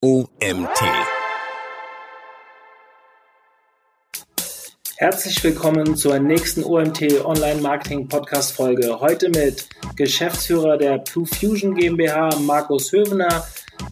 [0.00, 0.80] OMT.
[4.96, 9.00] Herzlich willkommen zur nächsten OMT Online Marketing Podcast Folge.
[9.00, 13.44] Heute mit Geschäftsführer der Blue Fusion GmbH, Markus Hövener.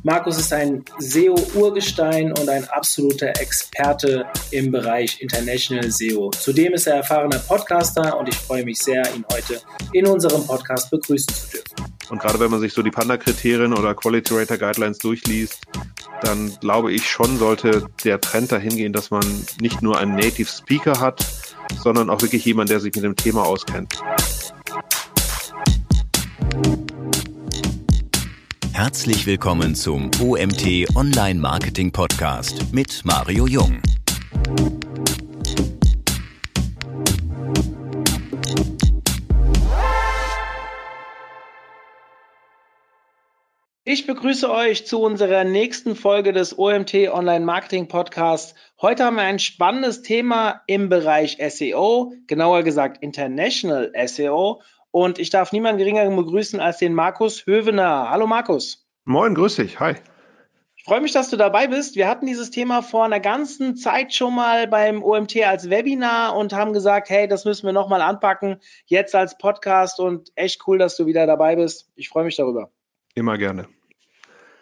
[0.05, 6.31] Markus ist ein SEO-Urgestein und ein absoluter Experte im Bereich International SEO.
[6.31, 9.61] Zudem ist er erfahrener Podcaster und ich freue mich sehr, ihn heute
[9.93, 11.96] in unserem Podcast begrüßen zu dürfen.
[12.09, 15.63] Und gerade wenn man sich so die Panda-Kriterien oder Quality Rater Guidelines durchliest,
[16.23, 19.25] dann glaube ich schon, sollte der Trend dahin gehen, dass man
[19.61, 21.27] nicht nur einen Native Speaker hat,
[21.83, 23.93] sondern auch wirklich jemand, der sich mit dem Thema auskennt.
[28.73, 33.81] Herzlich willkommen zum OMT Online Marketing Podcast mit Mario Jung.
[43.89, 48.57] Ich begrüße euch zu unserer nächsten Folge des OMT Online Marketing Podcasts.
[48.83, 54.61] Heute haben wir ein spannendes Thema im Bereich SEO, genauer gesagt International SEO.
[54.91, 58.11] Und ich darf niemanden geringeren begrüßen als den Markus Hövener.
[58.11, 58.89] Hallo Markus.
[59.05, 59.79] Moin, grüß dich.
[59.79, 59.95] Hi.
[60.75, 61.95] Ich freue mich, dass du dabei bist.
[61.95, 66.53] Wir hatten dieses Thema vor einer ganzen Zeit schon mal beim OMT als Webinar und
[66.53, 68.57] haben gesagt, hey, das müssen wir nochmal anpacken.
[68.87, 71.93] Jetzt als Podcast und echt cool, dass du wieder dabei bist.
[71.95, 72.73] Ich freue mich darüber.
[73.15, 73.69] Immer gerne.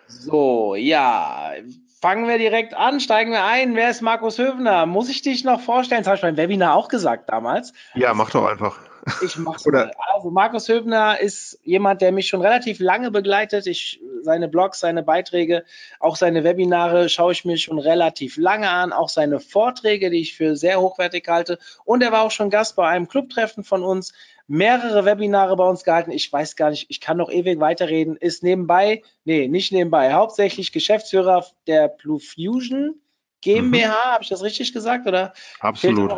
[0.08, 1.52] So, ja,
[2.00, 3.76] fangen wir direkt an, steigen wir ein.
[3.76, 4.84] Wer ist Markus Höfner?
[4.86, 6.02] Muss ich dich noch vorstellen?
[6.02, 7.72] Das habe ich beim Webinar auch gesagt damals.
[7.94, 8.78] Ja, mach doch einfach.
[9.22, 9.86] Ich mach's Oder?
[9.86, 9.92] mal.
[10.14, 13.66] Also Markus Höfner ist jemand, der mich schon relativ lange begleitet.
[13.66, 15.64] Ich, seine Blogs, seine Beiträge,
[16.00, 18.92] auch seine Webinare schaue ich mir schon relativ lange an.
[18.92, 21.58] Auch seine Vorträge, die ich für sehr hochwertig halte.
[21.84, 24.12] Und er war auch schon Gast bei einem Clubtreffen von uns
[24.46, 26.10] mehrere Webinare bei uns gehalten.
[26.10, 28.16] Ich weiß gar nicht, ich kann noch ewig weiterreden.
[28.16, 33.00] Ist nebenbei, nee, nicht nebenbei, hauptsächlich Geschäftsführer der Blue Fusion
[33.40, 33.88] GmbH.
[33.88, 34.12] Mhm.
[34.12, 35.06] Habe ich das richtig gesagt?
[35.06, 36.12] Oder Absolut.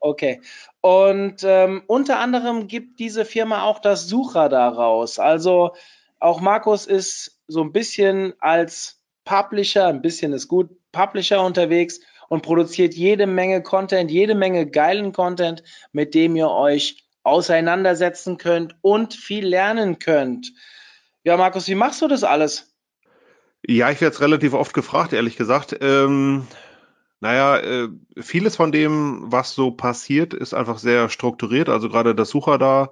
[0.00, 0.40] Okay.
[0.80, 5.18] Und ähm, unter anderem gibt diese Firma auch das Sucher daraus.
[5.18, 5.74] Also
[6.20, 12.42] auch Markus ist so ein bisschen als Publisher, ein bisschen ist gut, Publisher unterwegs und
[12.42, 15.62] produziert jede Menge Content, jede Menge geilen Content,
[15.92, 20.52] mit dem ihr euch auseinandersetzen könnt und viel lernen könnt.
[21.24, 22.74] Ja, Markus, wie machst du das alles?
[23.66, 25.76] Ja, ich werde es relativ oft gefragt, ehrlich gesagt.
[25.80, 26.46] Ähm,
[27.20, 27.88] naja, äh,
[28.18, 31.68] vieles von dem, was so passiert, ist einfach sehr strukturiert.
[31.68, 32.90] Also gerade das Sucher da,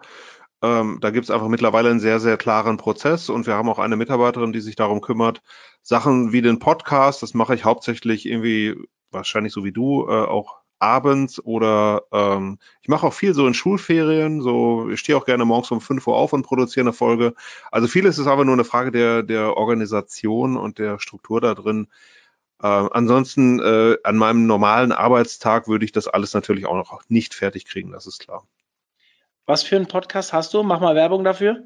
[0.63, 3.79] ähm, da gibt es einfach mittlerweile einen sehr, sehr klaren Prozess und wir haben auch
[3.79, 5.43] eine Mitarbeiterin, die sich darum kümmert.
[5.83, 8.75] Sachen wie den Podcast, das mache ich hauptsächlich irgendwie,
[9.11, 13.55] wahrscheinlich so wie du, äh, auch abends oder ähm, ich mache auch viel so in
[13.55, 17.35] Schulferien, so ich stehe auch gerne morgens um 5 Uhr auf und produziere eine Folge.
[17.71, 21.89] Also vieles ist aber nur eine Frage der, der Organisation und der Struktur da drin.
[22.63, 27.35] Äh, ansonsten äh, an meinem normalen Arbeitstag würde ich das alles natürlich auch noch nicht
[27.35, 28.47] fertig kriegen, das ist klar.
[29.47, 30.63] Was für einen Podcast hast du?
[30.63, 31.63] Mach mal Werbung dafür.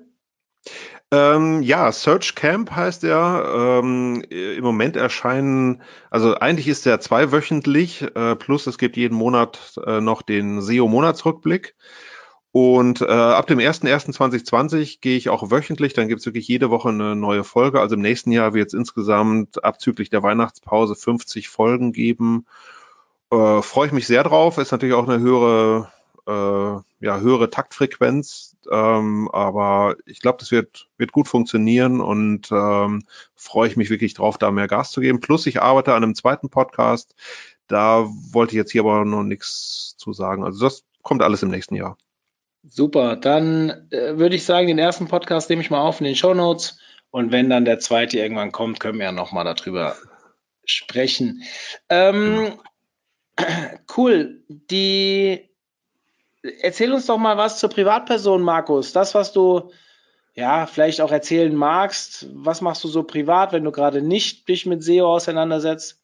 [1.13, 3.81] Ähm, ja, Search Camp heißt er.
[3.83, 9.81] Ähm, Im Moment erscheinen, also eigentlich ist der zweiwöchentlich, äh, plus es gibt jeden Monat
[9.87, 11.75] äh, noch den SEO-Monatsrückblick.
[12.53, 16.89] Und äh, ab dem 01.01.2020 gehe ich auch wöchentlich, dann gibt es wirklich jede Woche
[16.89, 17.81] eine neue Folge.
[17.81, 22.47] Also im nächsten Jahr wird es insgesamt abzüglich der Weihnachtspause 50 Folgen geben.
[23.31, 24.59] Äh, Freue ich mich sehr drauf.
[24.59, 25.93] Ist natürlich auch eine höhere
[26.27, 33.05] äh, ja, höhere Taktfrequenz, ähm, aber ich glaube, das wird, wird gut funktionieren und ähm,
[33.35, 35.21] freue ich mich wirklich drauf, da mehr Gas zu geben.
[35.21, 37.15] Plus ich arbeite an einem zweiten Podcast,
[37.67, 40.45] da wollte ich jetzt hier aber noch nichts zu sagen.
[40.45, 41.99] Also das kommt alles im nächsten Jahr.
[42.69, 46.17] Super, dann äh, würde ich sagen, den ersten Podcast nehme ich mal auf in den
[46.17, 46.79] Show Notes
[47.11, 49.97] und wenn dann der zweite irgendwann kommt, können wir ja nochmal darüber
[50.65, 51.43] sprechen.
[51.89, 52.53] Ähm.
[53.97, 54.45] Cool.
[54.49, 55.50] Die
[56.43, 58.93] erzähl uns doch mal was zur Privatperson, Markus.
[58.93, 59.71] Das, was du
[60.35, 62.27] ja vielleicht auch erzählen magst.
[62.33, 66.01] Was machst du so privat, wenn du gerade nicht dich mit SEO auseinandersetzt?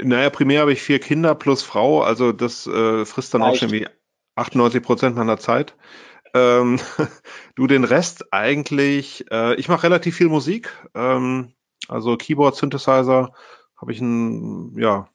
[0.00, 3.56] Naja, primär habe ich vier Kinder plus Frau, also das äh, frisst dann Leicht.
[3.56, 3.86] auch schon wie
[4.36, 5.74] 98 Prozent meiner Zeit.
[6.34, 6.78] Ähm,
[7.56, 11.52] du den Rest eigentlich, äh, ich mache relativ viel Musik, ähm,
[11.88, 13.32] also Keyboard, Synthesizer,
[13.76, 15.08] habe ich ein, ja,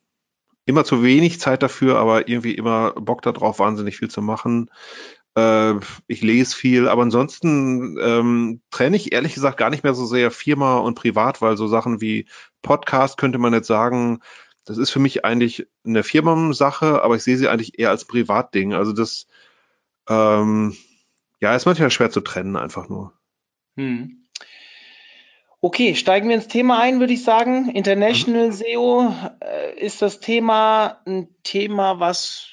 [0.66, 4.70] immer zu wenig Zeit dafür, aber irgendwie immer Bock darauf, wahnsinnig viel zu machen.
[5.36, 5.76] Äh,
[6.08, 10.32] ich lese viel, aber ansonsten ähm, trenne ich ehrlich gesagt gar nicht mehr so sehr
[10.32, 12.28] Firma und Privat, weil so Sachen wie
[12.62, 14.20] Podcast könnte man jetzt sagen,
[14.66, 18.74] das ist für mich eigentlich eine Firmensache, aber ich sehe sie eigentlich eher als Privatding.
[18.74, 19.28] Also das,
[20.08, 20.76] ähm,
[21.42, 23.14] ja, ist manchmal schwer zu trennen, einfach nur.
[23.76, 24.23] Hm.
[25.66, 27.70] Okay, steigen wir ins Thema ein, würde ich sagen.
[27.70, 28.52] International mhm.
[28.52, 32.50] SEO äh, ist das Thema ein Thema, was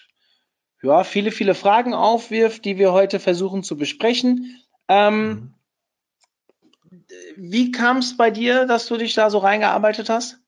[0.80, 4.62] ja viele, viele Fragen aufwirft, die wir heute versuchen zu besprechen.
[4.86, 7.04] Ähm, mhm.
[7.36, 10.38] Wie kam es bei dir, dass du dich da so reingearbeitet hast?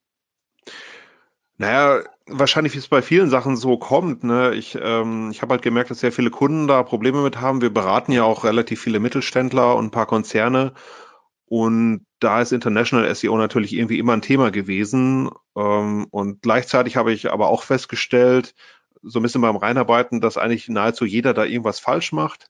[1.56, 4.22] Naja, wahrscheinlich wie es bei vielen Sachen so kommt.
[4.22, 4.54] Ne?
[4.54, 7.60] Ich, ähm, ich habe halt gemerkt, dass sehr viele Kunden da Probleme mit haben.
[7.60, 10.74] Wir beraten ja auch relativ viele Mittelständler und ein paar Konzerne.
[11.54, 15.28] Und da ist International SEO natürlich irgendwie immer ein Thema gewesen.
[15.54, 18.54] Ähm, und gleichzeitig habe ich aber auch festgestellt,
[19.02, 22.46] so ein bisschen beim Reinarbeiten, dass eigentlich nahezu jeder da irgendwas falsch macht.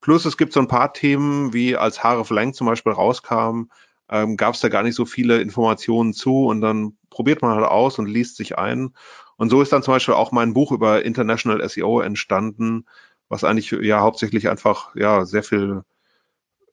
[0.00, 3.70] Plus es gibt so ein paar Themen, wie als Haare Lang zum Beispiel rauskam,
[4.08, 7.66] ähm, gab es da gar nicht so viele Informationen zu und dann probiert man halt
[7.66, 8.94] aus und liest sich ein.
[9.36, 12.86] Und so ist dann zum Beispiel auch mein Buch über International SEO entstanden,
[13.28, 15.82] was eigentlich ja hauptsächlich einfach ja sehr viel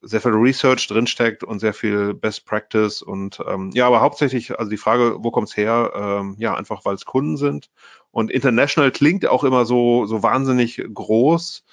[0.01, 4.69] sehr viel Research drinsteckt und sehr viel Best Practice und ähm, ja, aber hauptsächlich, also
[4.69, 5.91] die Frage, wo kommt's her?
[5.95, 7.69] Ähm, ja, einfach weil es Kunden sind.
[8.09, 11.63] Und international klingt auch immer so, so wahnsinnig groß.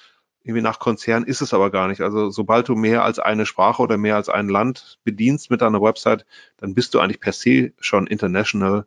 [0.43, 2.01] Irgendwie nach Konzern ist es aber gar nicht.
[2.01, 5.81] Also sobald du mehr als eine Sprache oder mehr als ein Land bedienst mit deiner
[5.81, 6.25] Website,
[6.57, 8.85] dann bist du eigentlich per se schon international.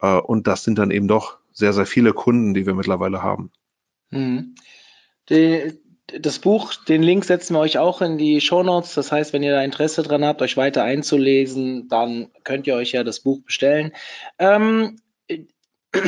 [0.00, 3.50] Äh, und das sind dann eben doch sehr, sehr viele Kunden, die wir mittlerweile haben.
[4.10, 4.54] Hm.
[5.28, 5.78] Die,
[6.08, 8.94] das Buch, den Link setzen wir euch auch in die Show Notes.
[8.94, 12.92] Das heißt, wenn ihr da Interesse dran habt, euch weiter einzulesen, dann könnt ihr euch
[12.92, 13.92] ja das Buch bestellen.
[14.38, 14.96] Ähm,
[15.28, 15.44] äh,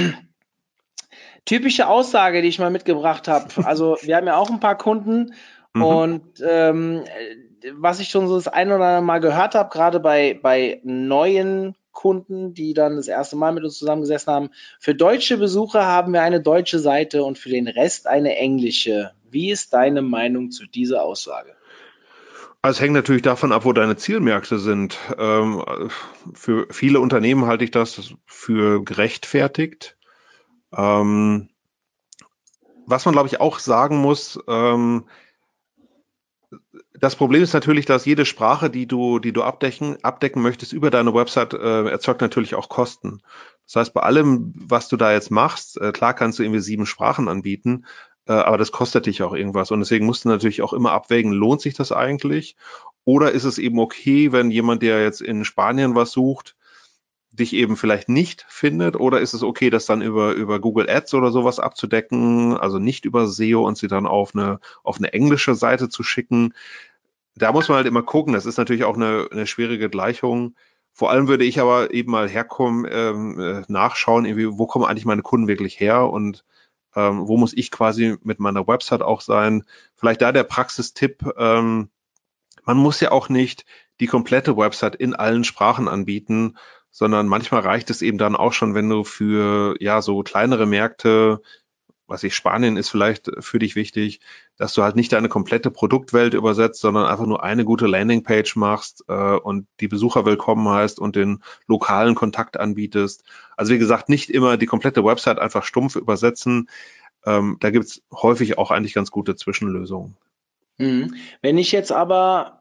[1.45, 3.49] typische Aussage, die ich mal mitgebracht habe.
[3.67, 5.35] Also wir haben ja auch ein paar Kunden
[5.75, 5.83] mhm.
[5.83, 7.05] und ähm,
[7.75, 11.77] was ich schon so das ein oder andere Mal gehört habe, gerade bei, bei neuen
[11.93, 14.51] Kunden, die dann das erste Mal mit uns zusammengesessen haben.
[14.79, 19.11] Für deutsche Besucher haben wir eine deutsche Seite und für den Rest eine englische.
[19.31, 21.55] Wie ist deine Meinung zu dieser Aussage?
[22.63, 24.99] Also es hängt natürlich davon ab, wo deine Zielmärkte sind.
[25.17, 25.65] Ähm,
[26.35, 29.97] für viele Unternehmen halte ich das für gerechtfertigt.
[30.77, 31.49] Ähm,
[32.87, 35.07] was man, glaube ich, auch sagen muss, ähm,
[37.01, 40.91] das Problem ist natürlich, dass jede Sprache, die du, die du abdecken, abdecken möchtest über
[40.91, 43.23] deine Website, äh, erzeugt natürlich auch Kosten.
[43.65, 46.87] Das heißt, bei allem, was du da jetzt machst, äh, klar kannst du irgendwie sieben
[46.87, 47.87] Sprachen anbieten,
[48.27, 49.71] äh, aber das kostet dich auch irgendwas.
[49.71, 52.57] Und deswegen musst du natürlich auch immer abwägen, lohnt sich das eigentlich?
[53.05, 56.57] Oder ist es eben okay, wenn jemand, der jetzt in Spanien was sucht,
[57.33, 58.97] dich eben vielleicht nicht findet?
[58.97, 63.05] Oder ist es okay, das dann über, über Google Ads oder sowas abzudecken, also nicht
[63.05, 66.55] über SEO und sie dann auf eine, auf eine englische Seite zu schicken?
[67.37, 68.35] Da muss man halt immer gucken.
[68.35, 70.57] Das ist natürlich auch eine, eine schwierige Gleichung.
[70.93, 75.05] Vor allem würde ich aber eben mal herkommen, ähm, äh, nachschauen, irgendwie, wo kommen eigentlich
[75.05, 76.45] meine Kunden wirklich her und
[76.97, 79.65] ähm, wo muss ich quasi mit meiner Website auch sein.
[79.97, 81.91] Vielleicht da der Praxistipp, ähm,
[82.65, 83.65] man muss ja auch nicht
[84.01, 86.57] die komplette Website in allen Sprachen anbieten,
[86.91, 91.41] sondern manchmal reicht es eben dann auch schon, wenn du für ja so kleinere Märkte,
[92.11, 94.21] was ich Spanien ist vielleicht für dich wichtig,
[94.57, 99.05] dass du halt nicht deine komplette Produktwelt übersetzt, sondern einfach nur eine gute Landingpage machst
[99.09, 103.23] äh, und die Besucher willkommen heißt und den lokalen Kontakt anbietest.
[103.57, 106.69] Also wie gesagt, nicht immer die komplette Website einfach stumpf übersetzen.
[107.25, 110.17] Ähm, da gibt's häufig auch eigentlich ganz gute Zwischenlösungen.
[110.79, 111.15] Mhm.
[111.43, 112.61] Wenn ich jetzt aber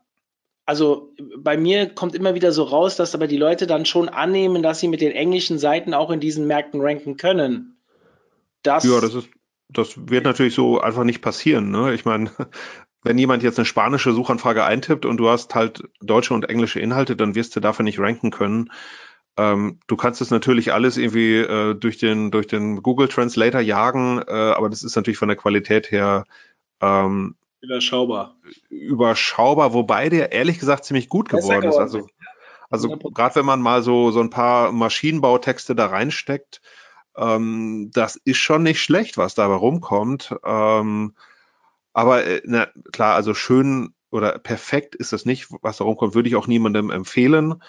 [0.65, 4.61] also bei mir kommt immer wieder so raus, dass aber die Leute dann schon annehmen,
[4.61, 7.79] dass sie mit den englischen Seiten auch in diesen Märkten ranken können.
[8.61, 9.29] Das ja, das ist,
[9.69, 11.71] das wird natürlich so einfach nicht passieren.
[11.71, 11.93] Ne?
[11.93, 12.31] Ich meine,
[13.03, 17.15] wenn jemand jetzt eine spanische Suchanfrage eintippt und du hast halt deutsche und englische Inhalte,
[17.15, 18.71] dann wirst du dafür nicht ranken können.
[19.37, 24.21] Ähm, du kannst es natürlich alles irgendwie äh, durch den durch den Google Translator jagen,
[24.27, 26.25] äh, aber das ist natürlich von der Qualität her
[26.81, 28.37] ähm, Überschaubar.
[28.69, 31.77] Überschaubar, wobei der ehrlich gesagt ziemlich gut geworden ist.
[31.77, 32.07] Also,
[32.69, 36.61] also gerade wenn man mal so, so ein paar Maschinenbautexte da reinsteckt,
[37.17, 40.35] ähm, das ist schon nicht schlecht, was dabei rumkommt.
[40.43, 41.15] Ähm,
[41.93, 46.29] aber äh, na, klar, also schön oder perfekt ist das nicht, was da rumkommt, würde
[46.29, 47.61] ich auch niemandem empfehlen.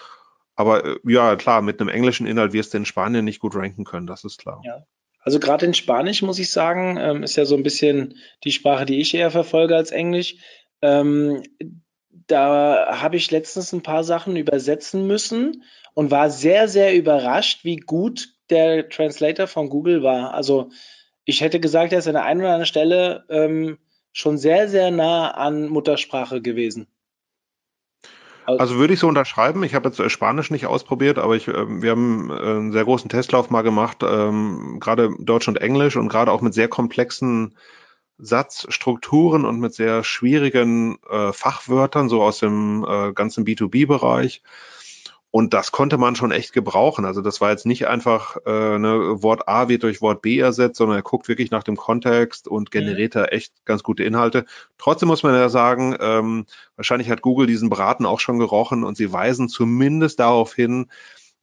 [0.55, 3.83] Aber äh, ja, klar, mit einem englischen Inhalt wirst du in Spanien nicht gut ranken
[3.83, 4.61] können, das ist klar.
[4.63, 4.85] Ja.
[5.23, 8.85] Also gerade in Spanisch muss ich sagen, ähm, ist ja so ein bisschen die Sprache,
[8.85, 10.37] die ich eher verfolge als Englisch.
[10.81, 11.43] Ähm,
[12.27, 17.77] da habe ich letztens ein paar Sachen übersetzen müssen und war sehr, sehr überrascht, wie
[17.77, 20.33] gut der Translator von Google war.
[20.33, 20.69] Also
[21.25, 23.77] ich hätte gesagt, er ist an der einen oder anderen Stelle ähm,
[24.11, 26.87] schon sehr, sehr nah an Muttersprache gewesen.
[28.45, 29.63] Also würde ich so unterschreiben.
[29.63, 33.09] Ich habe jetzt Spanisch nicht ausprobiert, aber ich, äh, wir haben äh, einen sehr großen
[33.09, 37.55] Testlauf mal gemacht, ähm, gerade Deutsch und Englisch und gerade auch mit sehr komplexen
[38.17, 44.43] Satzstrukturen und mit sehr schwierigen äh, Fachwörtern, so aus dem äh, ganzen B2B-Bereich.
[45.31, 47.05] Und das konnte man schon echt gebrauchen.
[47.05, 50.77] Also das war jetzt nicht einfach äh, ne, Wort A wird durch Wort B ersetzt,
[50.77, 52.71] sondern er guckt wirklich nach dem Kontext und mhm.
[52.71, 54.45] generiert da echt ganz gute Inhalte.
[54.77, 56.45] Trotzdem muss man ja sagen, ähm,
[56.75, 60.87] wahrscheinlich hat Google diesen Braten auch schon gerochen und sie weisen zumindest darauf hin,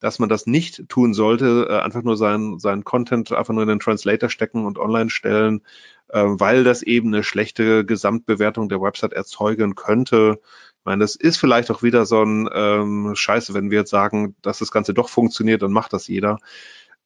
[0.00, 3.68] dass man das nicht tun sollte, äh, einfach nur seinen, seinen Content einfach nur in
[3.68, 5.62] den Translator stecken und online stellen,
[6.08, 10.40] äh, weil das eben eine schlechte Gesamtbewertung der Website erzeugen könnte.
[10.88, 14.34] Ich meine, das ist vielleicht auch wieder so ein ähm, Scheiße, wenn wir jetzt sagen,
[14.40, 16.38] dass das Ganze doch funktioniert, dann macht das jeder.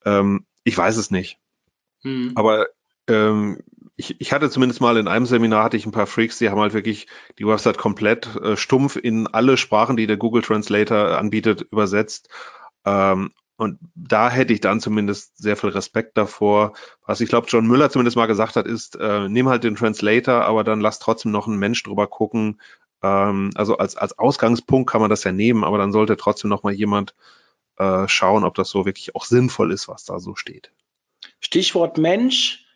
[0.04, 1.40] Ähm, ich weiß es nicht.
[2.02, 2.30] Hm.
[2.36, 2.68] Aber
[3.08, 3.58] ähm,
[3.96, 6.60] ich, ich hatte zumindest mal in einem Seminar hatte ich ein paar Freaks, die haben
[6.60, 7.08] halt wirklich
[7.40, 12.28] die Website komplett äh, stumpf in alle Sprachen, die der Google Translator anbietet, übersetzt
[12.84, 16.72] ähm, und da hätte ich dann zumindest sehr viel Respekt davor.
[17.06, 20.42] Was ich glaube, John Müller zumindest mal gesagt hat, ist, äh, nimm halt den Translator,
[20.42, 22.60] aber dann lass trotzdem noch ein Mensch drüber gucken.
[23.02, 26.62] Ähm, also als, als Ausgangspunkt kann man das ja nehmen, aber dann sollte trotzdem noch
[26.62, 27.14] mal jemand
[27.78, 30.73] äh, schauen, ob das so wirklich auch sinnvoll ist, was da so steht.
[31.40, 32.66] Stichwort Mensch.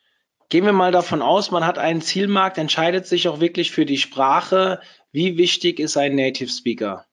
[0.48, 3.98] Gehen wir mal davon aus, man hat einen Zielmarkt, entscheidet sich auch wirklich für die
[3.98, 4.80] Sprache.
[5.10, 7.04] Wie wichtig ist ein Native Speaker?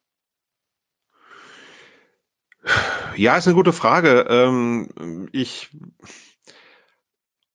[3.16, 4.28] Ja, ist eine gute Frage.
[4.30, 5.70] Ähm, ich,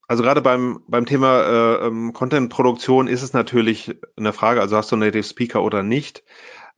[0.09, 4.91] also gerade beim, beim Thema äh, ähm, Content-Produktion ist es natürlich eine Frage, also hast
[4.91, 6.25] du Native Speaker oder nicht.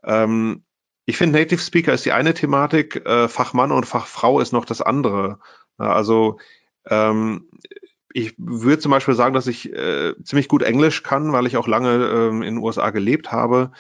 [0.05, 0.65] Ähm,
[1.07, 4.83] ich finde, Native Speaker ist die eine Thematik, äh, Fachmann und Fachfrau ist noch das
[4.83, 5.39] andere.
[5.79, 6.39] also
[6.87, 7.49] ähm,
[8.13, 11.69] ich würde zum Beispiel sagen, dass ich äh, ziemlich gut Englisch kann, weil ich auch
[11.69, 13.71] lange ähm, in den USA gelebt habe.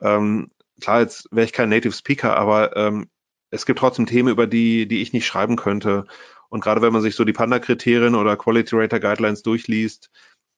[0.00, 3.08] Ähm, klar, jetzt wäre ich kein Native Speaker, aber ähm,
[3.50, 6.04] es gibt trotzdem Themen, über die, die ich nicht schreiben könnte.
[6.50, 10.10] Und gerade wenn man sich so die Panda-Kriterien oder Quality Rater Guidelines durchliest,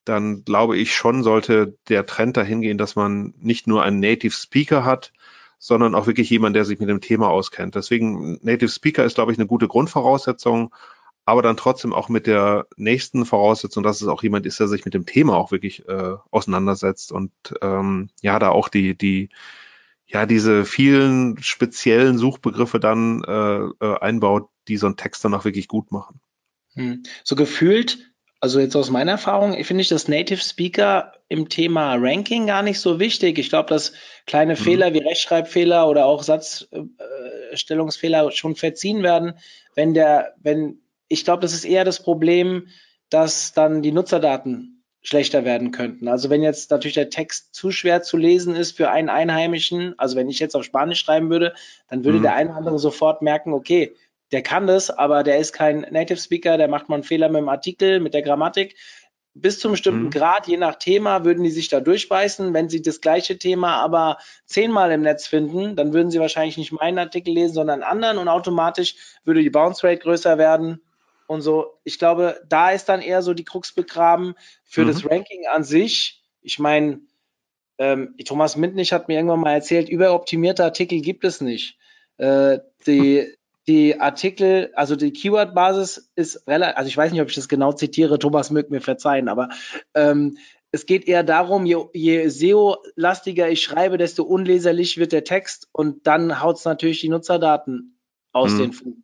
[0.05, 4.33] dann glaube ich schon, sollte der Trend dahin gehen, dass man nicht nur einen Native
[4.33, 5.13] Speaker hat,
[5.59, 7.75] sondern auch wirklich jemand, der sich mit dem Thema auskennt.
[7.75, 10.75] Deswegen Native Speaker ist, glaube ich, eine gute Grundvoraussetzung,
[11.25, 14.83] aber dann trotzdem auch mit der nächsten Voraussetzung, dass es auch jemand ist, der sich
[14.83, 17.31] mit dem Thema auch wirklich äh, auseinandersetzt und
[17.61, 19.29] ähm, ja, da auch die, die,
[20.05, 25.45] ja diese vielen speziellen Suchbegriffe dann äh, äh, einbaut, die so einen Text dann auch
[25.45, 26.21] wirklich gut machen.
[26.75, 27.03] Hm.
[27.23, 32.47] So gefühlt, also jetzt aus meiner Erfahrung, finde ich das Native Speaker im Thema Ranking
[32.47, 33.39] gar nicht so wichtig.
[33.39, 33.93] Ich glaube, dass
[34.25, 34.57] kleine mhm.
[34.57, 39.33] Fehler wie Rechtschreibfehler oder auch Satzstellungsfehler schon verziehen werden,
[39.75, 42.67] wenn der, wenn, ich glaube, das ist eher das Problem,
[43.09, 44.72] dass dann die Nutzerdaten
[45.03, 46.07] schlechter werden könnten.
[46.07, 50.15] Also wenn jetzt natürlich der Text zu schwer zu lesen ist für einen Einheimischen, also
[50.15, 51.53] wenn ich jetzt auf Spanisch schreiben würde,
[51.89, 52.23] dann würde mhm.
[52.23, 53.95] der eine oder andere sofort merken, okay,
[54.31, 57.41] der kann das, aber der ist kein Native Speaker, der macht mal einen Fehler mit
[57.41, 58.75] dem Artikel, mit der Grammatik.
[59.35, 60.09] Bis zu einem bestimmten mhm.
[60.11, 62.53] Grad, je nach Thema, würden die sich da durchbeißen.
[62.53, 66.71] Wenn sie das gleiche Thema aber zehnmal im Netz finden, dann würden sie wahrscheinlich nicht
[66.71, 68.95] meinen Artikel lesen, sondern einen anderen und automatisch
[69.25, 70.79] würde die Bounce Rate größer werden
[71.27, 71.79] und so.
[71.83, 74.87] Ich glaube, da ist dann eher so die Krux begraben für mhm.
[74.87, 76.23] das Ranking an sich.
[76.41, 77.01] Ich meine,
[77.77, 81.77] ähm, Thomas Mintnich hat mir irgendwann mal erzählt, überoptimierte Artikel gibt es nicht.
[82.17, 83.33] Äh, die,
[83.67, 87.71] die Artikel, also die Keyword-Basis ist relativ, also ich weiß nicht, ob ich das genau
[87.73, 89.49] zitiere, Thomas mögt mir verzeihen, aber
[89.93, 90.37] ähm,
[90.71, 96.07] es geht eher darum, je, je SEO-lastiger ich schreibe, desto unleserlich wird der Text und
[96.07, 97.99] dann haut es natürlich die Nutzerdaten
[98.31, 98.57] aus mhm.
[98.57, 99.03] den Fugen.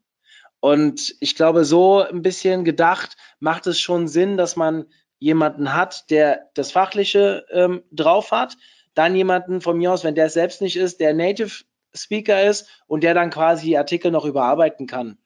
[0.60, 4.86] Und ich glaube, so ein bisschen gedacht macht es schon Sinn, dass man
[5.18, 8.58] jemanden hat, der das Fachliche ähm, drauf hat,
[8.94, 11.64] dann jemanden von mir aus, wenn der es selbst nicht ist, der Native
[11.94, 15.18] Speaker ist und der dann quasi die Artikel noch überarbeiten kann.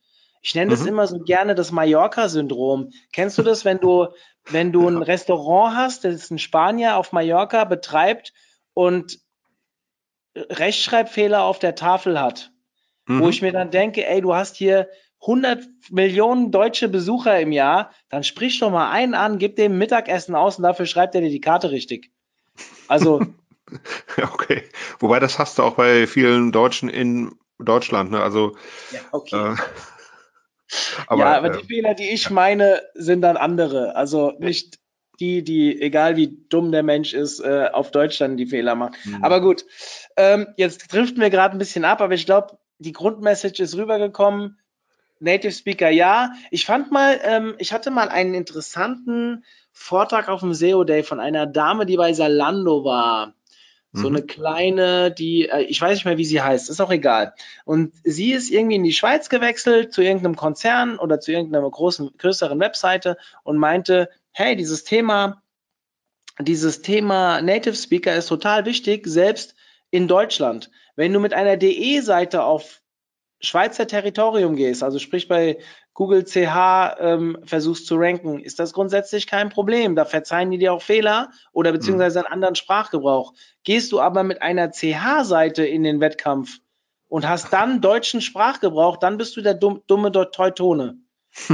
[0.41, 0.71] Ich nenne mhm.
[0.71, 2.91] das immer so gerne das Mallorca-Syndrom.
[3.13, 4.07] Kennst du das, wenn du,
[4.45, 8.33] wenn du ein Restaurant hast, das ist ein Spanier auf Mallorca betreibt
[8.73, 9.19] und
[10.35, 12.51] Rechtschreibfehler auf der Tafel hat?
[13.07, 13.21] Mhm.
[13.21, 14.89] Wo ich mir dann denke, ey, du hast hier
[15.23, 20.35] 100 Millionen deutsche Besucher im Jahr, dann sprich doch mal einen an, gib dem Mittagessen
[20.35, 22.11] aus und dafür schreibt er dir die Karte richtig.
[22.87, 23.25] Also.
[24.21, 24.63] okay.
[24.99, 28.21] Wobei das hast du auch bei vielen Deutschen in Deutschland, ne?
[28.21, 28.57] Also.
[28.91, 29.53] Ja, okay.
[29.53, 29.55] Äh,
[31.07, 33.95] aber, ja, aber äh, die Fehler, die ich meine, sind dann andere.
[33.95, 34.79] Also nicht
[35.21, 38.95] die, die, egal wie dumm der Mensch ist, äh, auf Deutschland die Fehler machen.
[39.05, 39.23] Mhm.
[39.23, 39.65] Aber gut,
[40.17, 44.57] ähm, jetzt driften wir gerade ein bisschen ab, aber ich glaube, die Grundmessage ist rübergekommen
[45.23, 46.33] Native Speaker ja.
[46.51, 51.19] Ich fand mal, ähm, ich hatte mal einen interessanten Vortrag auf dem SEO Day von
[51.19, 53.33] einer Dame, die bei Salando war.
[53.95, 54.15] So mhm.
[54.15, 57.33] eine kleine, die, äh, ich weiß nicht mehr, wie sie heißt, ist auch egal.
[57.63, 62.11] Und sie ist irgendwie in die Schweiz gewechselt zu irgendeinem Konzern oder zu irgendeiner großen,
[62.17, 65.43] größeren Webseite und meinte, hey, dieses Thema,
[66.39, 69.55] dieses Thema Native Speaker ist total wichtig, selbst
[69.91, 70.71] in Deutschland.
[70.95, 72.81] Wenn du mit einer DE-Seite auf
[73.43, 75.57] Schweizer Territorium gehst, also sprich bei
[75.93, 79.95] Google CH ähm, versuchst zu ranken, ist das grundsätzlich kein Problem.
[79.95, 83.33] Da verzeihen die dir auch Fehler oder beziehungsweise einen anderen Sprachgebrauch.
[83.63, 86.59] Gehst du aber mit einer CH-Seite in den Wettkampf
[87.09, 90.97] und hast dann deutschen Sprachgebrauch, dann bist du der dumme Teutone.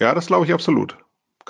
[0.00, 0.96] ja, das glaube ich absolut.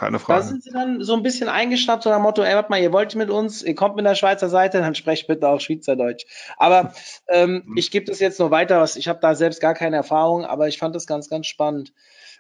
[0.01, 0.41] Keine Frage.
[0.41, 2.91] Da sind sie dann so ein bisschen eingeschnappt, so nach Motto, ey, warte mal, ihr
[2.91, 6.25] wollt mit uns, ihr kommt mit der Schweizer Seite, dann sprecht bitte auch Schweizerdeutsch.
[6.57, 6.95] Aber
[7.29, 7.77] ähm, mhm.
[7.77, 10.69] ich gebe das jetzt nur weiter, was ich habe da selbst gar keine Erfahrung, aber
[10.69, 11.93] ich fand das ganz, ganz spannend.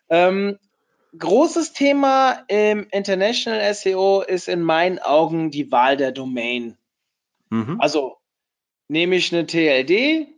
[0.08, 0.58] Ähm,
[1.18, 6.78] großes Thema im International SEO ist in meinen Augen die Wahl der Domain.
[7.50, 7.78] Mhm.
[7.78, 8.16] Also
[8.88, 10.28] nehme ich eine TLD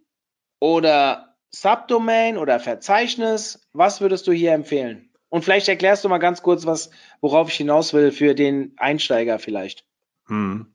[0.59, 5.12] oder Subdomain oder Verzeichnis, was würdest du hier empfehlen?
[5.33, 6.91] Und vielleicht erklärst du mal ganz kurz, was,
[7.23, 9.87] worauf ich hinaus will für den Einsteiger vielleicht.
[10.27, 10.67] Hm.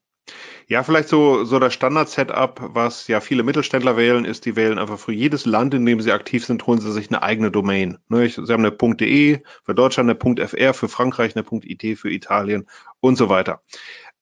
[0.68, 4.98] Ja, vielleicht so, so das Standard-Setup, was ja viele Mittelständler wählen, ist, die wählen einfach
[4.98, 8.00] für jedes Land, in dem sie aktiv sind, holen sie sich eine eigene Domain.
[8.10, 12.68] Ne, sie haben eine .de für Deutschland, eine .fr für Frankreich, eine .it für Italien
[13.00, 13.62] und so weiter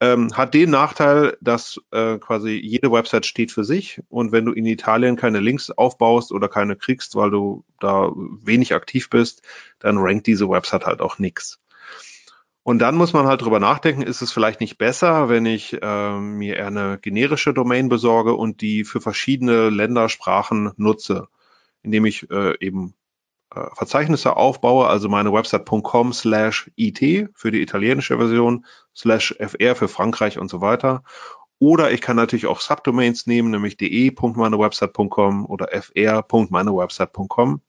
[0.02, 4.52] ähm, hat den Nachteil, dass äh, quasi jede Website steht für sich und wenn du
[4.52, 9.42] in Italien keine Links aufbaust oder keine kriegst, weil du da wenig aktiv bist,
[9.80, 11.60] dann rankt diese Website halt auch nix.
[12.64, 16.20] Und dann muss man halt drüber nachdenken, ist es vielleicht nicht besser, wenn ich äh,
[16.20, 21.28] mir eher eine generische Domain besorge und die für verschiedene Ländersprachen nutze,
[21.84, 22.96] indem ich äh, eben
[23.74, 30.40] Verzeichnisse aufbaue, also meine Website.com slash it für die italienische Version, slash fr für Frankreich
[30.40, 31.04] und so weiter.
[31.60, 37.62] Oder ich kann natürlich auch Subdomains nehmen, nämlich de.meinewebsite.com oder fr.meinewebsite.com.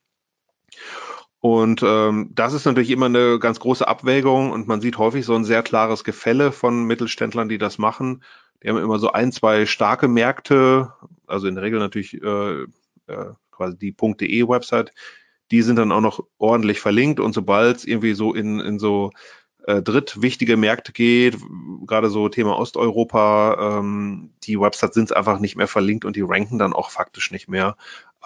[1.41, 5.35] Und ähm, das ist natürlich immer eine ganz große Abwägung und man sieht häufig so
[5.35, 8.25] ein sehr klares Gefälle von Mittelständlern, die das machen.
[8.63, 10.93] Die haben immer so ein, zwei starke Märkte,
[11.27, 14.93] also in der Regel natürlich äh, äh, quasi die .de Website,
[15.51, 19.13] die sind dann auch noch ordentlich verlinkt und sobald es irgendwie so in, in so
[19.67, 21.37] äh, drittwichtige Märkte geht,
[21.87, 26.59] gerade so Thema Osteuropa, ähm, die Websites sind einfach nicht mehr verlinkt und die ranken
[26.59, 27.77] dann auch faktisch nicht mehr.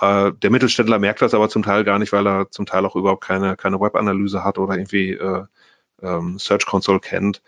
[0.01, 2.97] Äh, der Mittelständler merkt das aber zum Teil gar nicht, weil er zum Teil auch
[2.97, 5.45] überhaupt keine, keine Webanalyse hat oder irgendwie äh,
[6.03, 7.43] ähm, Search Console kennt.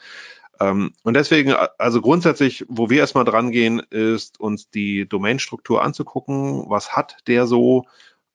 [0.60, 6.64] Ähm, und deswegen, also grundsätzlich, wo wir erstmal dran gehen, ist uns die Domainstruktur anzugucken.
[6.68, 7.84] Was hat der so?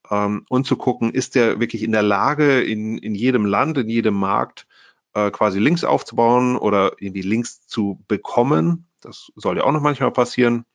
[0.10, 3.89] Ähm, und zu gucken, ist der wirklich in der Lage, in, in jedem Land, in
[3.89, 4.67] jedem Markt
[5.13, 8.88] äh, quasi Links aufzubauen oder irgendwie Links zu bekommen.
[9.02, 10.65] Das soll ja auch noch manchmal passieren.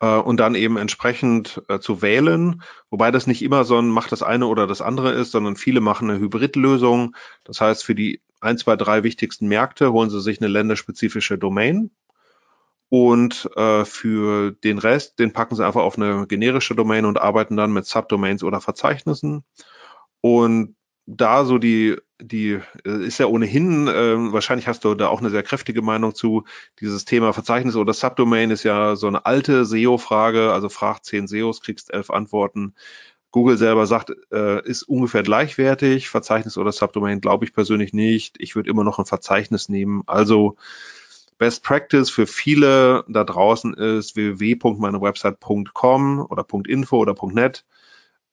[0.00, 4.12] Äh, und dann eben entsprechend äh, zu wählen, wobei das nicht immer so ein macht
[4.12, 7.16] das eine oder das andere ist, sondern viele machen eine Hybridlösung.
[7.44, 11.90] Das heißt, für die ein, zwei, drei wichtigsten Märkte holen sie sich eine länderspezifische Domain
[12.90, 17.56] und äh, für den Rest, den packen sie einfach auf eine generische Domain und arbeiten
[17.56, 19.44] dann mit Subdomains oder Verzeichnissen.
[20.20, 25.20] Und da so die, die äh, ist ja ohnehin, äh, wahrscheinlich hast du da auch
[25.20, 26.44] eine sehr kräftige Meinung zu,
[26.80, 31.60] dieses Thema Verzeichnis oder Subdomain ist ja so eine alte SEO-Frage, also frag zehn SEOs,
[31.60, 32.74] kriegst elf Antworten.
[33.30, 36.08] Google selber sagt, äh, ist ungefähr gleichwertig.
[36.08, 38.36] Verzeichnis oder Subdomain glaube ich persönlich nicht.
[38.38, 40.02] Ich würde immer noch ein Verzeichnis nehmen.
[40.06, 40.56] Also
[41.38, 47.64] Best Practice für viele da draußen ist www.meinewebsite.com oder .info oder .net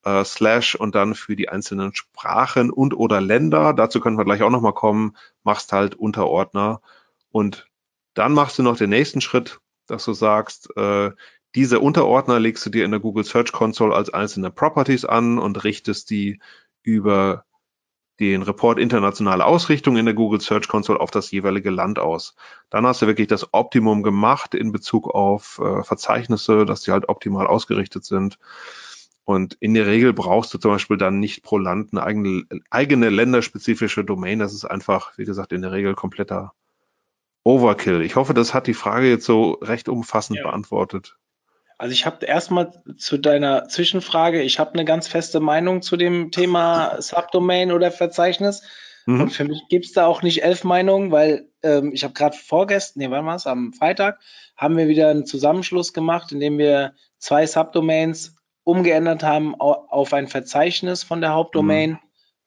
[0.04, 4.44] äh, slash und dann für die einzelnen Sprachen und oder Länder, dazu können wir gleich
[4.44, 6.82] auch nochmal kommen, machst halt Unterordner.
[7.32, 7.70] Und
[8.14, 11.12] dann machst du noch den nächsten Schritt, dass du sagst, äh,
[11.56, 15.64] diese Unterordner legst du dir in der Google Search Console als einzelne Properties an und
[15.64, 16.40] richtest die
[16.84, 17.46] über
[18.20, 22.36] den Report internationale Ausrichtung in der Google Search Console auf das jeweilige Land aus.
[22.70, 27.10] Dann hast du wirklich das Optimum gemacht in Bezug auf äh, Verzeichnisse, dass die halt
[27.10, 28.40] optimal ausgerichtet sind.
[29.26, 33.10] Und in der Regel brauchst du zum Beispiel dann nicht pro Land eine eigene, eigene
[33.10, 34.40] länderspezifische Domain.
[34.40, 36.54] Das ist einfach, wie gesagt, in der Regel kompletter
[37.44, 38.02] Overkill.
[38.02, 40.44] Ich hoffe, das hat die Frage jetzt so recht umfassend ja.
[40.44, 41.18] beantwortet.
[41.78, 46.32] Also ich habe erstmal zu deiner Zwischenfrage, ich habe eine ganz feste Meinung zu dem
[46.32, 48.64] Thema Subdomain oder Verzeichnis.
[49.06, 49.22] Mhm.
[49.22, 52.38] Und für mich gibt es da auch nicht elf Meinungen, weil ähm, ich habe gerade
[52.38, 53.46] vorgestern, nee, wann war es?
[53.46, 54.20] Am Freitag
[54.56, 61.04] haben wir wieder einen Zusammenschluss gemacht, indem wir zwei Subdomains umgeändert haben auf ein Verzeichnis
[61.04, 61.92] von der Hauptdomain.
[61.92, 62.00] Mhm.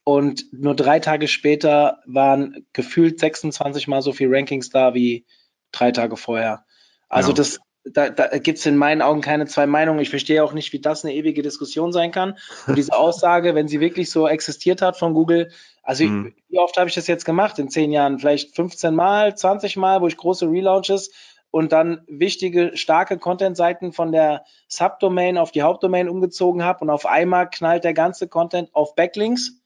[0.05, 5.27] Und nur drei Tage später waren gefühlt 26 mal so viele Rankings da wie
[5.71, 6.65] drei Tage vorher.
[7.09, 7.35] Also ja.
[7.35, 10.01] das da, da gibt es in meinen Augen keine zwei Meinungen.
[10.01, 12.37] Ich verstehe auch nicht, wie das eine ewige Diskussion sein kann.
[12.67, 15.51] Und diese Aussage, wenn sie wirklich so existiert hat von Google,
[15.83, 16.35] also mhm.
[16.37, 18.19] ich, wie oft habe ich das jetzt gemacht in zehn Jahren?
[18.19, 21.11] Vielleicht 15 Mal, 20 Mal, wo ich große Relaunches
[21.51, 27.07] und dann wichtige, starke Content-Seiten von der Subdomain auf die Hauptdomain umgezogen habe und auf
[27.07, 29.63] einmal knallt der ganze Content auf Backlinks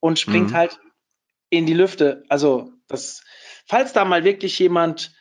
[0.00, 0.54] und springt mhm.
[0.54, 0.80] halt
[1.48, 2.24] in die Lüfte.
[2.28, 3.22] Also das,
[3.66, 5.14] falls da mal wirklich jemand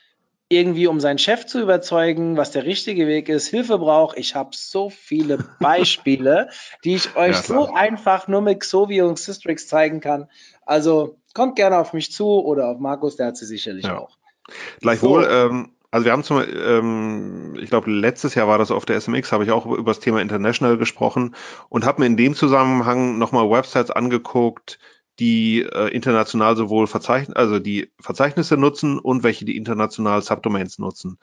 [0.51, 4.17] irgendwie, um seinen Chef zu überzeugen, was der richtige Weg ist, Hilfe braucht.
[4.17, 6.49] Ich habe so viele Beispiele,
[6.83, 10.27] die ich euch ja, so einfach nur mit Xovi und Systrix zeigen kann.
[10.65, 13.97] Also kommt gerne auf mich zu oder auf Markus, der hat sie sicherlich ja.
[13.97, 14.17] auch.
[14.81, 15.29] Gleichwohl, so.
[15.29, 19.31] ähm, also wir haben zum, ähm, ich glaube, letztes Jahr war das auf der SMX,
[19.31, 21.35] habe ich auch über das Thema International gesprochen
[21.69, 24.79] und habe mir in dem Zusammenhang nochmal Websites angeguckt,
[25.21, 31.19] die äh, international sowohl Verzeichn also die Verzeichnisse nutzen und welche die international Subdomains nutzen.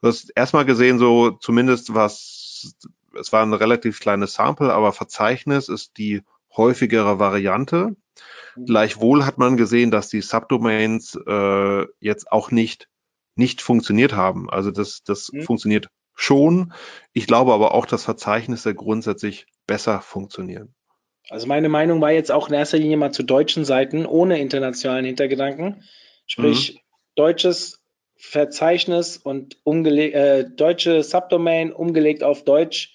[0.00, 2.74] Du hast erstmal gesehen, so zumindest was,
[3.18, 6.22] es war ein relativ kleines Sample, aber Verzeichnis ist die
[6.56, 7.94] häufigere Variante.
[8.56, 8.64] Mhm.
[8.64, 12.88] Gleichwohl hat man gesehen, dass die Subdomains äh, jetzt auch nicht
[13.36, 14.48] nicht funktioniert haben.
[14.48, 15.42] Also das, das mhm.
[15.42, 16.72] funktioniert schon.
[17.12, 20.74] Ich glaube aber auch, dass Verzeichnisse grundsätzlich besser funktionieren.
[21.30, 25.04] Also meine Meinung war jetzt auch in erster Linie mal zu deutschen Seiten ohne internationalen
[25.04, 25.82] Hintergedanken.
[26.26, 26.78] Sprich, mhm.
[27.14, 27.80] deutsches
[28.16, 32.94] Verzeichnis und umgelegt, äh, deutsche Subdomain umgelegt auf Deutsch.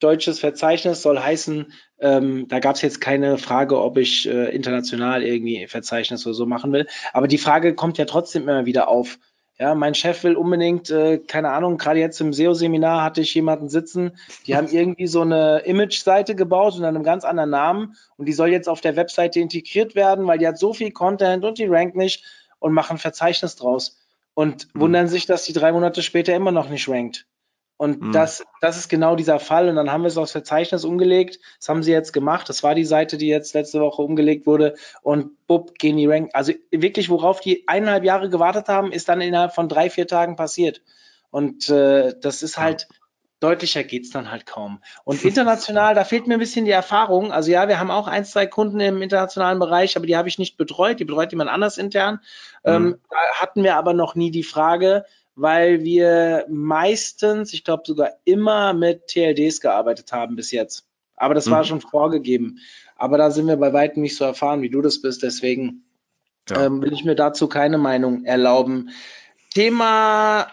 [0.00, 5.22] Deutsches Verzeichnis soll heißen, ähm, da gab es jetzt keine Frage, ob ich äh, international
[5.22, 6.86] irgendwie Verzeichnis oder so machen will.
[7.12, 9.18] Aber die Frage kommt ja trotzdem immer wieder auf.
[9.56, 13.68] Ja, mein Chef will unbedingt, äh, keine Ahnung, gerade jetzt im SEO-Seminar hatte ich jemanden
[13.68, 18.32] sitzen, die haben irgendwie so eine Image-Seite gebaut unter einem ganz anderen Namen und die
[18.32, 21.66] soll jetzt auf der Webseite integriert werden, weil die hat so viel Content und die
[21.66, 22.24] rankt nicht
[22.58, 23.96] und machen Verzeichnis draus
[24.34, 27.26] und wundern sich, dass die drei Monate später immer noch nicht rankt.
[27.84, 28.12] Und mhm.
[28.12, 29.68] das, das ist genau dieser Fall.
[29.68, 31.38] Und dann haben wir es aufs Verzeichnis umgelegt.
[31.58, 32.48] Das haben sie jetzt gemacht.
[32.48, 34.74] Das war die Seite, die jetzt letzte Woche umgelegt wurde.
[35.02, 36.30] Und bupp, gehen die Rank.
[36.32, 40.34] Also wirklich, worauf die eineinhalb Jahre gewartet haben, ist dann innerhalb von drei, vier Tagen
[40.34, 40.80] passiert.
[41.30, 42.88] Und äh, das ist halt,
[43.40, 44.80] deutlicher geht's dann halt kaum.
[45.04, 47.32] Und international, da fehlt mir ein bisschen die Erfahrung.
[47.32, 50.38] Also ja, wir haben auch ein, zwei Kunden im internationalen Bereich, aber die habe ich
[50.38, 51.00] nicht betreut.
[51.00, 52.20] Die betreut jemand anders intern.
[52.64, 52.72] Mhm.
[52.72, 55.04] Ähm, da hatten wir aber noch nie die Frage,
[55.36, 60.86] weil wir meistens, ich glaube sogar immer mit TLDs gearbeitet haben bis jetzt.
[61.16, 61.52] Aber das mhm.
[61.52, 62.58] war schon vorgegeben.
[62.96, 65.22] Aber da sind wir bei weitem nicht so erfahren, wie du das bist.
[65.22, 65.84] Deswegen
[66.48, 66.66] ja.
[66.66, 68.90] ähm, will ich mir dazu keine Meinung erlauben.
[69.50, 70.50] Thema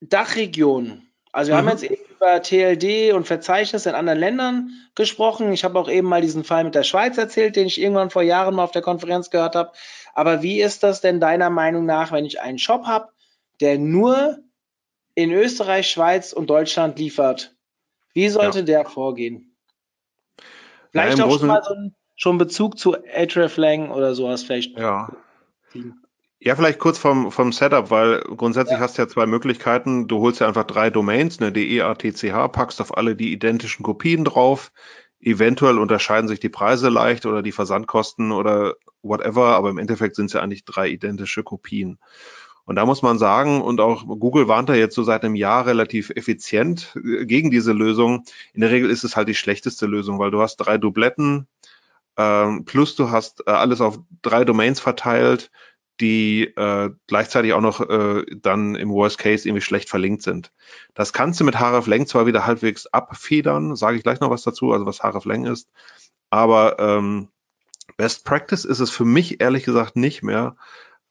[0.00, 1.02] Dachregion.
[1.32, 1.68] Also wir mhm.
[1.68, 5.52] haben jetzt eben über TLD und Verzeichnis in anderen Ländern gesprochen.
[5.52, 8.22] Ich habe auch eben mal diesen Fall mit der Schweiz erzählt, den ich irgendwann vor
[8.22, 9.72] Jahren mal auf der Konferenz gehört habe.
[10.16, 13.10] Aber wie ist das denn deiner Meinung nach, wenn ich einen Shop habe,
[13.60, 14.38] der nur
[15.14, 17.54] in Österreich, Schweiz und Deutschland liefert?
[18.14, 18.64] Wie sollte ja.
[18.64, 19.54] der vorgehen?
[20.90, 24.78] Vielleicht ja, auch schon mal so ein schon Bezug zu Hreflang oder sowas vielleicht.
[24.78, 25.12] Ja.
[26.38, 28.80] Ja, vielleicht kurz vom, vom Setup, weil grundsätzlich ja.
[28.80, 30.08] hast du ja zwei Möglichkeiten.
[30.08, 34.72] Du holst ja einfach drei Domains, eine DEATCH, packst auf alle die identischen Kopien drauf.
[35.20, 40.26] Eventuell unterscheiden sich die Preise leicht oder die Versandkosten oder whatever, aber im Endeffekt sind
[40.26, 41.98] es ja eigentlich drei identische Kopien.
[42.66, 45.66] Und da muss man sagen, und auch Google warnt da jetzt so seit einem Jahr
[45.66, 48.24] relativ effizient äh, gegen diese Lösung.
[48.52, 51.46] In der Regel ist es halt die schlechteste Lösung, weil du hast drei Dubletten,
[52.16, 55.50] ähm, plus du hast äh, alles auf drei Domains verteilt,
[56.00, 60.52] die äh, gleichzeitig auch noch äh, dann im Worst Case irgendwie schlecht verlinkt sind.
[60.94, 64.72] Das kannst du mit hreflang zwar wieder halbwegs abfedern, sage ich gleich noch was dazu,
[64.72, 65.68] also was hreflang ist,
[66.30, 67.28] aber ähm,
[67.96, 70.56] Best Practice ist es für mich ehrlich gesagt nicht mehr.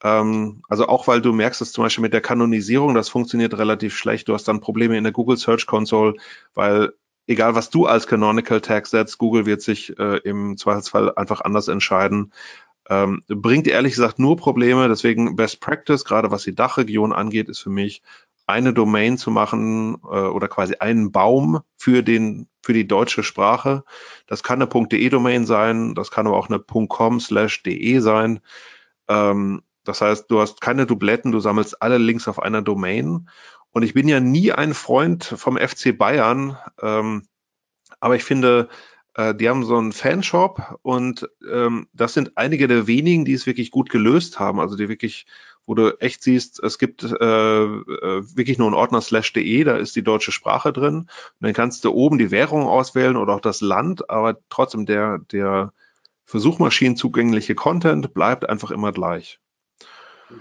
[0.02, 3.96] Ähm, also auch weil du merkst, dass zum Beispiel mit der Kanonisierung, das funktioniert relativ
[3.96, 4.28] schlecht.
[4.28, 6.14] Du hast dann Probleme in der Google Search Console,
[6.54, 6.92] weil
[7.26, 11.68] egal was du als Canonical Tag setzt, Google wird sich äh, im Zweifelsfall einfach anders
[11.68, 12.32] entscheiden.
[12.88, 14.88] Ähm, bringt ehrlich gesagt nur Probleme.
[14.88, 18.02] Deswegen Best Practice, gerade was die Dachregion angeht, ist für mich
[18.46, 23.84] eine Domain zu machen äh, oder quasi einen Baum für den für die deutsche Sprache.
[24.26, 28.40] Das kann eine .de-Domain sein, das kann aber auch eine .com/de sein.
[29.08, 33.28] Ähm, das heißt, du hast keine Dubletten, du sammelst alle Links auf einer Domain.
[33.70, 37.28] Und ich bin ja nie ein Freund vom FC Bayern, ähm,
[38.00, 38.68] aber ich finde,
[39.16, 43.46] äh, die haben so einen Fanshop und ähm, das sind einige der wenigen, die es
[43.46, 45.26] wirklich gut gelöst haben, also die wirklich
[45.66, 49.76] wo du echt siehst, es gibt äh, äh, wirklich nur einen Ordner slash de, da
[49.76, 50.98] ist die deutsche Sprache drin.
[50.98, 51.08] Und
[51.40, 55.72] dann kannst du oben die Währung auswählen oder auch das Land, aber trotzdem der, der
[56.24, 59.40] für Suchmaschinen zugängliche Content bleibt einfach immer gleich.
[60.30, 60.40] Okay.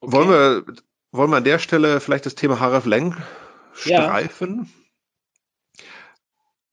[0.00, 0.64] Wollen, wir,
[1.12, 3.16] wollen wir an der Stelle vielleicht das Thema hreflang
[3.72, 4.72] streifen?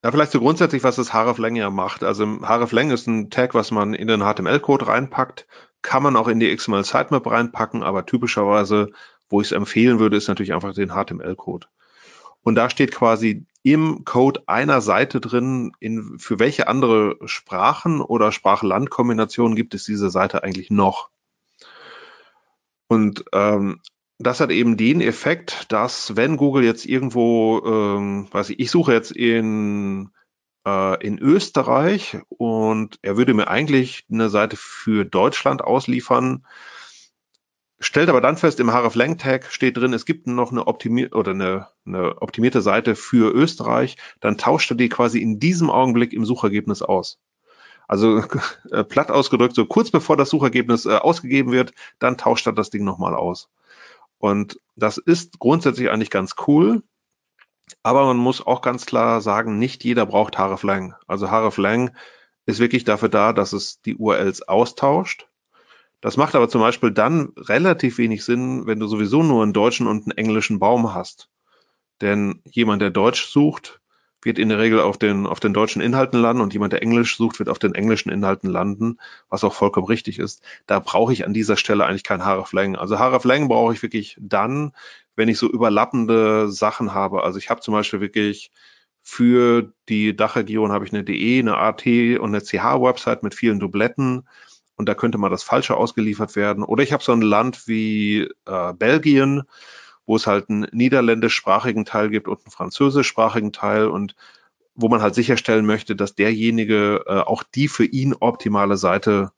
[0.04, 0.12] Ja.
[0.12, 2.04] Vielleicht so grundsätzlich, was das hreflang ja macht.
[2.04, 5.46] Also hreflang ist ein Tag, was man in den HTML-Code reinpackt
[5.82, 8.92] kann man auch in die XML Sitemap reinpacken, aber typischerweise,
[9.30, 11.68] wo ich es empfehlen würde, ist natürlich einfach den HTML-Code.
[12.44, 18.32] Und da steht quasi im Code einer Seite drin, in, für welche andere Sprachen oder
[18.32, 21.10] Sprach-Land-Kombinationen gibt es diese Seite eigentlich noch.
[22.88, 23.80] Und ähm,
[24.24, 28.94] das hat eben den Effekt, dass wenn Google jetzt irgendwo, ähm, weiß ich, ich suche
[28.94, 30.12] jetzt in
[30.66, 36.46] äh, in Österreich und er würde mir eigentlich eine Seite für Deutschland ausliefern,
[37.80, 41.32] stellt aber dann fest, im hreflang Tag steht drin, es gibt noch eine optimierte oder
[41.32, 46.26] eine, eine optimierte Seite für Österreich, dann tauscht er die quasi in diesem Augenblick im
[46.26, 47.20] Suchergebnis aus.
[47.88, 48.24] Also
[48.72, 52.70] äh, platt ausgedrückt, so kurz bevor das Suchergebnis äh, ausgegeben wird, dann tauscht er das
[52.70, 53.50] Ding nochmal aus.
[54.22, 56.84] Und das ist grundsätzlich eigentlich ganz cool.
[57.82, 60.94] Aber man muss auch ganz klar sagen, nicht jeder braucht hreflang.
[61.08, 61.98] Also hreflang
[62.46, 65.28] ist wirklich dafür da, dass es die URLs austauscht.
[66.02, 69.88] Das macht aber zum Beispiel dann relativ wenig Sinn, wenn du sowieso nur einen deutschen
[69.88, 71.30] und einen englischen Baum hast.
[72.00, 73.81] Denn jemand, der Deutsch sucht,
[74.22, 77.18] wird in der Regel auf den, auf den deutschen Inhalten landen und jemand, der Englisch
[77.18, 78.98] sucht, wird auf den englischen Inhalten landen,
[79.30, 80.44] was auch vollkommen richtig ist.
[80.68, 82.76] Da brauche ich an dieser Stelle eigentlich kein hreflang.
[82.76, 84.74] Also hreflang brauche ich wirklich dann,
[85.16, 87.24] wenn ich so überlappende Sachen habe.
[87.24, 88.52] Also ich habe zum Beispiel wirklich
[89.04, 94.28] für die Dachregion habe ich eine DE, eine AT und eine CH-Website mit vielen Dubletten
[94.82, 96.64] und da könnte mal das Falsche ausgeliefert werden.
[96.64, 99.44] Oder ich habe so ein Land wie äh, Belgien,
[100.12, 104.18] wo es halt einen niederländischsprachigen Teil gibt und einen französischsprachigen Teil und
[104.76, 109.32] wo man halt sicherstellen möchte, dass derjenige äh, auch die für ihn optimale Seite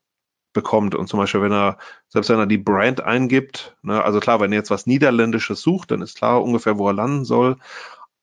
[0.52, 0.96] bekommt.
[0.96, 4.50] Und zum Beispiel, wenn er, selbst wenn er die Brand eingibt, ne, also klar, wenn
[4.50, 7.56] er jetzt was Niederländisches sucht, dann ist klar ungefähr, wo er landen soll.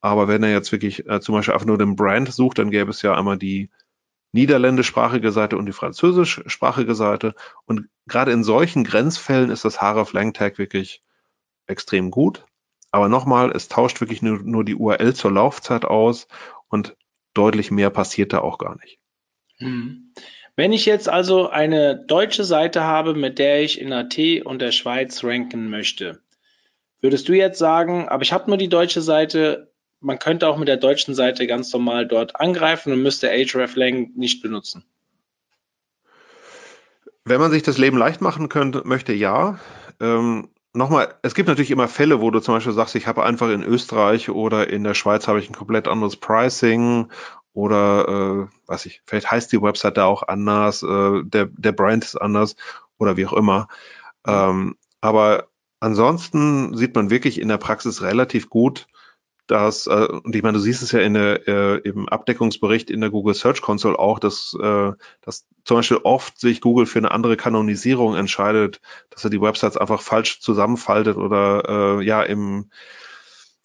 [0.01, 2.91] Aber wenn er jetzt wirklich äh, zum Beispiel einfach nur den Brand sucht, dann gäbe
[2.91, 3.69] es ja einmal die
[4.33, 7.33] niederländischsprachige Seite und die französischsprachige Seite.
[7.63, 11.01] Und gerade in solchen Grenzfällen ist das hreflang Tag wirklich
[11.67, 12.45] extrem gut.
[12.91, 16.27] Aber nochmal, es tauscht wirklich nur, nur die URL zur Laufzeit aus
[16.67, 16.95] und
[17.33, 18.99] deutlich mehr passiert da auch gar nicht.
[19.57, 20.13] Hm.
[20.55, 24.71] Wenn ich jetzt also eine deutsche Seite habe, mit der ich in AT und der
[24.73, 26.21] Schweiz ranken möchte,
[26.99, 29.71] würdest du jetzt sagen, aber ich habe nur die deutsche Seite,
[30.01, 34.41] man könnte auch mit der deutschen Seite ganz normal dort angreifen und müsste hreflang nicht
[34.41, 34.83] benutzen?
[37.23, 39.59] Wenn man sich das Leben leicht machen könnte, möchte, ja.
[39.99, 43.49] Ähm, Nochmal, es gibt natürlich immer Fälle, wo du zum Beispiel sagst, ich habe einfach
[43.49, 47.11] in Österreich oder in der Schweiz habe ich ein komplett anderes Pricing
[47.53, 52.05] oder äh, was ich, vielleicht heißt die Website da auch anders, äh, der, der Brand
[52.05, 52.55] ist anders
[52.97, 53.67] oder wie auch immer.
[54.25, 55.47] Ähm, aber
[55.81, 58.87] ansonsten sieht man wirklich in der Praxis relativ gut,
[59.51, 63.01] dass, äh, und ich meine, du siehst es ja in der, äh, im Abdeckungsbericht in
[63.01, 67.11] der Google Search Console auch, dass, äh, dass zum Beispiel oft sich Google für eine
[67.11, 72.69] andere Kanonisierung entscheidet, dass er die Websites einfach falsch zusammenfaltet oder äh, ja im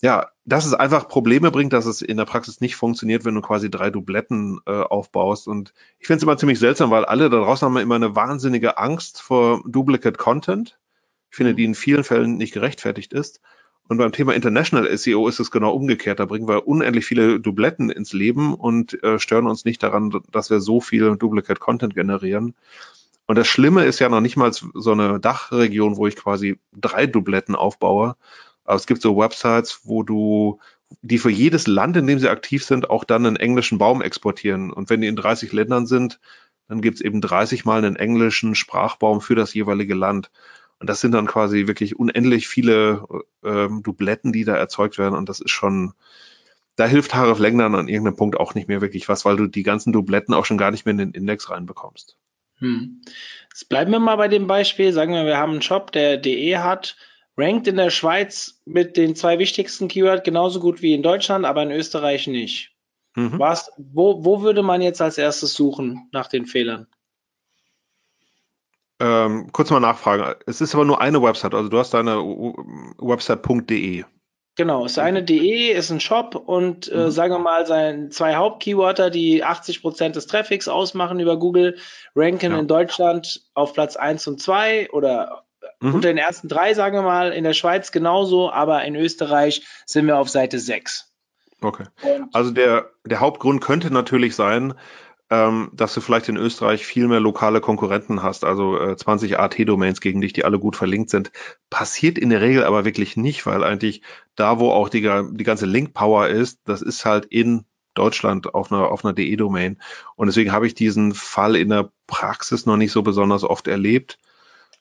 [0.02, 3.40] ja, dass es einfach Probleme bringt, dass es in der Praxis nicht funktioniert, wenn du
[3.40, 5.48] quasi drei Dubletten äh, aufbaust.
[5.48, 8.76] Und ich finde es immer ziemlich seltsam, weil alle da draußen haben immer eine wahnsinnige
[8.76, 10.78] Angst vor Duplicate Content.
[11.30, 13.40] Ich finde, die in vielen Fällen nicht gerechtfertigt ist.
[13.88, 16.18] Und beim Thema International SEO ist es genau umgekehrt.
[16.18, 20.50] Da bringen wir unendlich viele Dubletten ins Leben und äh, stören uns nicht daran, dass
[20.50, 22.54] wir so viel Duplicate Content generieren.
[23.26, 27.06] Und das Schlimme ist ja noch nicht mal so eine Dachregion, wo ich quasi drei
[27.06, 28.16] Dubletten aufbaue,
[28.66, 30.58] aber es gibt so Websites, wo du,
[31.02, 34.72] die für jedes Land, in dem sie aktiv sind, auch dann einen englischen Baum exportieren.
[34.72, 36.20] Und wenn die in 30 Ländern sind,
[36.68, 40.30] dann gibt es eben 30 mal einen englischen Sprachbaum für das jeweilige Land.
[40.78, 43.04] Und das sind dann quasi wirklich unendlich viele
[43.42, 45.14] ähm, Dubletten, die da erzeugt werden.
[45.14, 45.94] Und das ist schon,
[46.76, 49.62] da hilft hreflang dann an irgendeinem Punkt auch nicht mehr wirklich was, weil du die
[49.62, 52.16] ganzen Dubletten auch schon gar nicht mehr in den Index reinbekommst.
[52.58, 53.00] Hm.
[53.50, 54.92] Jetzt bleiben wir mal bei dem Beispiel.
[54.92, 56.96] Sagen wir, wir haben einen Shop, der DE hat
[57.36, 61.62] rankt in der Schweiz mit den zwei wichtigsten Keywords genauso gut wie in Deutschland, aber
[61.62, 62.72] in Österreich nicht.
[63.14, 63.38] Mhm.
[63.38, 66.86] Was, wo, wo würde man jetzt als erstes suchen nach den Fehlern?
[68.98, 70.34] Ähm, kurz mal nachfragen.
[70.46, 74.04] Es ist aber nur eine Website, also du hast deine Website.de.
[74.58, 77.10] Genau, es ist eine DE, ist ein Shop und äh, mhm.
[77.10, 81.76] sagen wir mal, sein, zwei Hauptkeywörter, die 80 Prozent des Traffics ausmachen über Google,
[82.14, 82.58] ranken ja.
[82.58, 85.46] in Deutschland auf Platz 1 und 2 oder
[85.80, 85.94] Mhm.
[85.94, 90.06] Unter den ersten drei, sagen wir mal, in der Schweiz genauso, aber in Österreich sind
[90.06, 91.12] wir auf Seite 6.
[91.60, 91.84] Okay.
[92.02, 94.74] Und also der, der Hauptgrund könnte natürlich sein,
[95.30, 100.00] ähm, dass du vielleicht in Österreich viel mehr lokale Konkurrenten hast, also äh, 20 AT-Domains
[100.00, 101.32] gegen dich, die alle gut verlinkt sind.
[101.68, 104.02] Passiert in der Regel aber wirklich nicht, weil eigentlich
[104.36, 108.90] da, wo auch die, die ganze Link-Power ist, das ist halt in Deutschland auf einer,
[108.90, 109.80] auf einer DE-Domain.
[110.14, 114.18] Und deswegen habe ich diesen Fall in der Praxis noch nicht so besonders oft erlebt.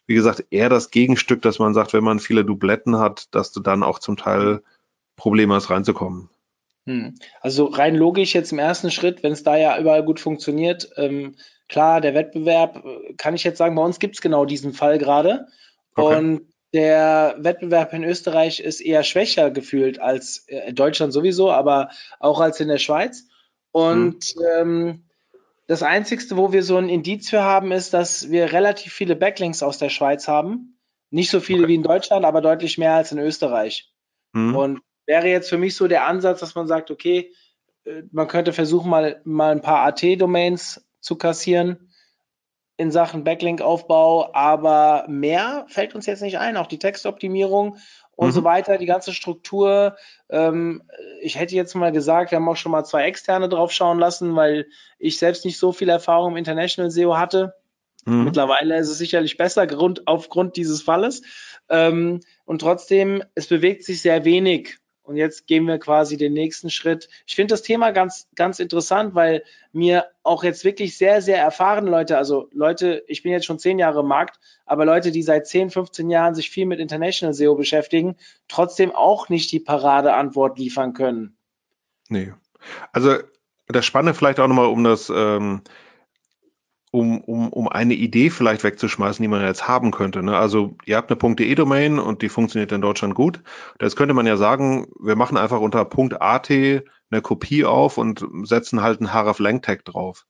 [0.07, 3.61] wie gesagt, eher das Gegenstück, dass man sagt, wenn man viele Dubletten hat, dass du
[3.61, 4.63] dann auch zum Teil
[5.17, 6.29] Probleme hast, reinzukommen.
[6.85, 7.15] Hm.
[7.41, 11.35] Also rein logisch jetzt im ersten Schritt, wenn es da ja überall gut funktioniert, ähm,
[11.67, 14.97] klar, der Wettbewerb, äh, kann ich jetzt sagen, bei uns gibt es genau diesen Fall
[14.97, 15.47] gerade.
[15.95, 16.17] Okay.
[16.17, 21.89] Und der Wettbewerb in Österreich ist eher schwächer gefühlt als äh, in Deutschland sowieso, aber
[22.19, 23.27] auch als in der Schweiz.
[23.71, 24.43] Und mhm.
[24.57, 25.05] ähm,
[25.67, 29.63] das Einzige, wo wir so ein Indiz für haben, ist, dass wir relativ viele Backlinks
[29.63, 30.77] aus der Schweiz haben.
[31.09, 31.69] Nicht so viele okay.
[31.69, 33.91] wie in Deutschland, aber deutlich mehr als in Österreich.
[34.33, 34.55] Mhm.
[34.55, 37.31] Und wäre jetzt für mich so der Ansatz, dass man sagt, okay,
[37.85, 41.91] äh, man könnte versuchen, mal, mal ein paar AT-Domains zu kassieren
[42.77, 46.57] in Sachen Backlink-Aufbau, aber mehr fällt uns jetzt nicht ein.
[46.57, 47.77] Auch die Textoptimierung
[48.15, 48.31] und mhm.
[48.33, 49.95] so weiter, die ganze Struktur.
[50.29, 50.83] Ähm,
[51.21, 54.35] ich hätte jetzt mal gesagt, wir haben auch schon mal zwei Externe drauf schauen lassen,
[54.35, 54.67] weil
[54.99, 57.55] ich selbst nicht so viel Erfahrung im International SEO hatte.
[58.05, 58.25] Mhm.
[58.25, 61.21] Mittlerweile ist es sicherlich besser Grund, aufgrund dieses Falles.
[61.69, 66.69] Ähm, und trotzdem, es bewegt sich sehr wenig und jetzt gehen wir quasi den nächsten
[66.69, 67.09] Schritt.
[67.25, 71.89] Ich finde das Thema ganz, ganz interessant, weil mir auch jetzt wirklich sehr, sehr erfahrene
[71.89, 75.47] Leute, also Leute, ich bin jetzt schon zehn Jahre im Markt, aber Leute, die seit
[75.47, 78.15] 10, 15 Jahren sich viel mit International SEO beschäftigen,
[78.47, 81.37] trotzdem auch nicht die Paradeantwort liefern können.
[82.09, 82.33] Nee.
[82.91, 83.17] Also
[83.67, 85.61] das Spannende vielleicht auch nochmal, um das ähm,
[86.95, 90.23] um, um, um eine Idee vielleicht wegzuschmeißen, die man jetzt haben könnte.
[90.23, 90.37] Ne?
[90.37, 93.41] Also ihr habt eine .de-Domain und die funktioniert in Deutschland gut.
[93.77, 95.87] Das könnte man ja sagen, wir machen einfach unter
[96.21, 100.25] .at eine Kopie auf und setzen halt einen href-lang-tag drauf.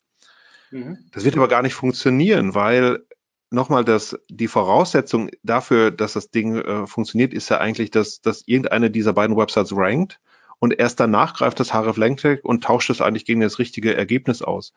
[0.71, 0.97] Mhm.
[1.11, 3.05] Das wird aber gar nicht funktionieren, weil
[3.51, 8.43] nochmal, das, die Voraussetzung dafür, dass das Ding äh, funktioniert, ist ja eigentlich, dass, dass
[8.47, 10.19] irgendeine dieser beiden Websites rankt
[10.59, 14.73] und erst danach greift das href-lang-tag und tauscht es eigentlich gegen das richtige Ergebnis aus.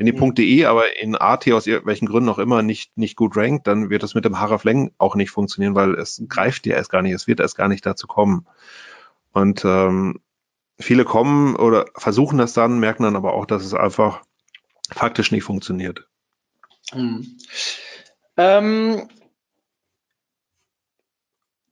[0.00, 0.34] Wenn die mhm.
[0.34, 4.02] .de aber in AT aus welchen Gründen auch immer nicht, nicht gut rankt, dann wird
[4.02, 7.26] das mit dem hreflang auch nicht funktionieren, weil es greift ja erst gar nicht, es
[7.26, 8.46] wird erst gar nicht dazu kommen.
[9.32, 10.20] Und ähm,
[10.78, 14.22] viele kommen oder versuchen das dann, merken dann aber auch, dass es einfach
[14.90, 16.08] faktisch nicht funktioniert.
[16.92, 17.36] Hm.
[18.38, 19.06] Ähm,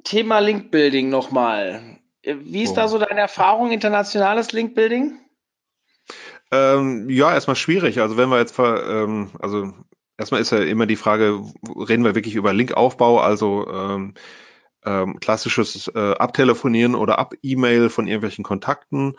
[0.04, 1.98] Thema Linkbuilding nochmal.
[2.22, 2.74] Wie ist oh.
[2.74, 5.18] da so deine Erfahrung, internationales Linkbuilding?
[6.50, 8.00] Ähm, ja, erstmal schwierig.
[8.00, 9.72] Also wenn wir jetzt, ähm, also
[10.16, 11.40] erstmal ist ja immer die Frage,
[11.76, 14.14] reden wir wirklich über Linkaufbau, also ähm,
[14.84, 19.16] ähm, klassisches äh, Abtelefonieren oder Ab-E-Mail von irgendwelchen Kontakten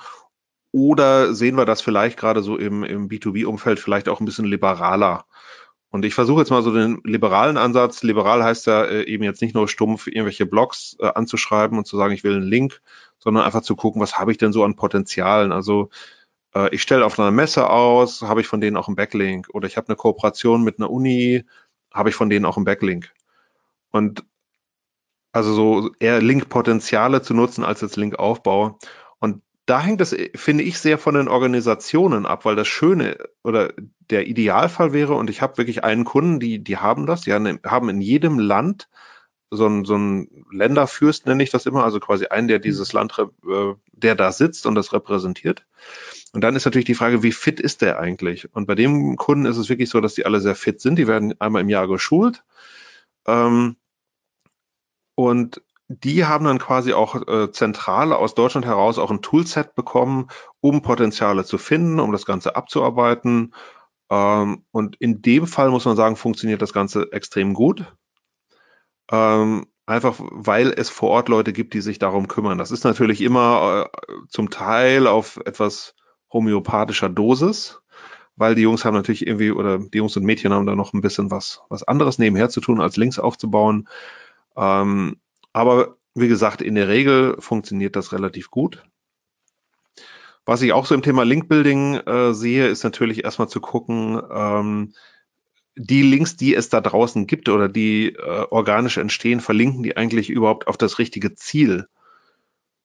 [0.72, 5.26] oder sehen wir das vielleicht gerade so im, im B2B-Umfeld vielleicht auch ein bisschen liberaler?
[5.92, 8.04] Und ich versuche jetzt mal so den liberalen Ansatz.
[8.04, 11.98] Liberal heißt ja äh, eben jetzt nicht nur stumpf irgendwelche Blogs äh, anzuschreiben und zu
[11.98, 12.82] sagen, ich will einen Link,
[13.18, 15.52] sondern einfach zu gucken, was habe ich denn so an Potenzialen?
[15.52, 15.90] Also
[16.56, 19.48] äh, ich stelle auf einer Messe aus, habe ich von denen auch einen Backlink.
[19.54, 21.46] Oder ich habe eine Kooperation mit einer Uni,
[21.94, 23.12] habe ich von denen auch einen Backlink.
[23.92, 24.24] Und
[25.32, 28.80] also so eher Link-Potenziale zu nutzen als jetzt Link-Aufbau.
[29.20, 33.72] Und da hängt das, finde ich, sehr von den Organisationen ab, weil das Schöne oder
[34.10, 37.90] der Idealfall wäre, und ich habe wirklich einen Kunden, die, die haben das, die haben
[37.90, 38.90] in jedem Land
[39.52, 43.18] so ein, so ein Länderfürst, nenne ich das immer, also quasi einen, der dieses Land,
[43.20, 45.66] äh, der da sitzt und das repräsentiert.
[46.34, 48.54] Und dann ist natürlich die Frage, wie fit ist der eigentlich?
[48.54, 50.98] Und bei dem Kunden ist es wirklich so, dass die alle sehr fit sind.
[50.98, 52.44] Die werden einmal im Jahr geschult.
[53.26, 53.78] Ähm,
[55.16, 60.28] und die haben dann quasi auch äh, zentral aus Deutschland heraus auch ein Toolset bekommen,
[60.62, 63.56] um Potenziale zu finden, um das Ganze abzuarbeiten.
[64.12, 67.92] Ähm, und in dem Fall muss man sagen, funktioniert das Ganze extrem gut.
[69.12, 72.58] Ähm, einfach weil es vor Ort Leute gibt, die sich darum kümmern.
[72.58, 75.96] Das ist natürlich immer äh, zum Teil auf etwas
[76.32, 77.82] homöopathischer Dosis,
[78.36, 81.02] weil die Jungs haben natürlich irgendwie, oder die Jungs und Mädchen haben da noch ein
[81.02, 83.88] bisschen was, was anderes nebenher zu tun, als Links aufzubauen.
[84.56, 85.18] Ähm,
[85.54, 88.84] aber wie gesagt, in der Regel funktioniert das relativ gut.
[90.46, 94.94] Was ich auch so im Thema Linkbuilding äh, sehe, ist natürlich erstmal zu gucken, ähm,
[95.80, 100.30] die Links, die es da draußen gibt oder die äh, organisch entstehen, verlinken die eigentlich
[100.30, 101.88] überhaupt auf das richtige Ziel?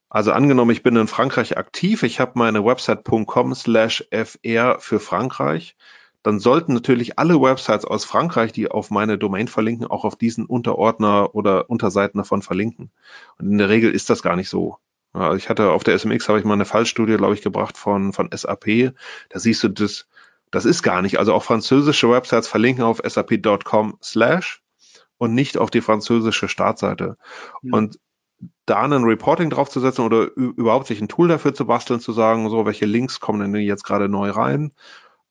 [0.09, 5.74] Also angenommen, ich bin in Frankreich aktiv, ich habe meine Website.com slash fr für Frankreich,
[6.22, 10.47] dann sollten natürlich alle Websites aus Frankreich, die auf meine Domain verlinken, auch auf diesen
[10.47, 12.92] Unterordner oder Unterseiten davon verlinken.
[13.38, 14.78] Und in der Regel ist das gar nicht so.
[15.12, 18.12] Also ich hatte auf der SMX habe ich mal eine Fallstudie, glaube ich, gebracht von,
[18.12, 18.95] von SAP.
[19.30, 20.09] Da siehst du das,
[20.55, 21.18] das ist gar nicht.
[21.18, 24.62] Also auch französische Websites verlinken auf sap.com slash
[25.18, 27.16] und nicht auf die französische Startseite.
[27.62, 27.72] Mhm.
[27.72, 27.98] Und
[28.66, 32.66] da ein Reporting draufzusetzen oder überhaupt sich ein Tool dafür zu basteln, zu sagen, so,
[32.66, 34.72] welche Links kommen denn jetzt gerade neu rein?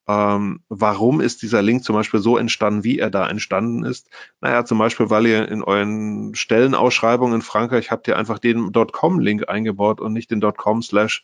[0.08, 4.10] ähm, warum ist dieser Link zum Beispiel so entstanden, wie er da entstanden ist?
[4.42, 9.48] Naja, zum Beispiel, weil ihr in euren Stellenausschreibungen in Frankreich habt ihr einfach den .com-Link
[9.48, 11.22] eingebaut und nicht den .com/fr-Link.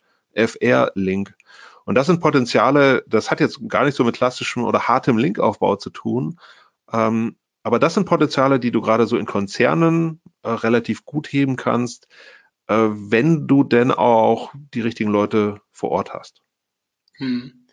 [1.89, 5.75] Und das sind Potenziale, das hat jetzt gar nicht so mit klassischem oder hartem Linkaufbau
[5.75, 6.39] zu tun.
[6.93, 11.55] Ähm, aber das sind Potenziale, die du gerade so in Konzernen äh, relativ gut heben
[11.55, 12.07] kannst,
[12.67, 16.43] äh, wenn du denn auch die richtigen Leute vor Ort hast.
[17.15, 17.65] Hm.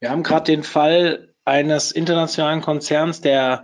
[0.00, 3.62] Wir haben gerade den Fall eines internationalen Konzerns, der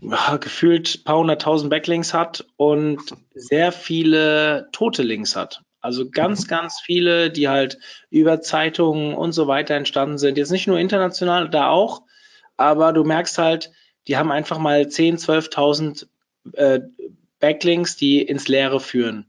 [0.00, 3.02] ja, gefühlt ein paar hunderttausend Backlinks hat und
[3.34, 5.60] sehr viele tote Links hat.
[5.86, 7.78] Also ganz, ganz viele, die halt
[8.10, 10.36] über Zeitungen und so weiter entstanden sind.
[10.38, 12.02] Jetzt nicht nur international, da auch,
[12.56, 13.72] aber du merkst halt,
[14.06, 16.06] die haben einfach mal 10, 12.000
[16.52, 16.80] äh,
[17.40, 19.26] Backlinks, die ins Leere führen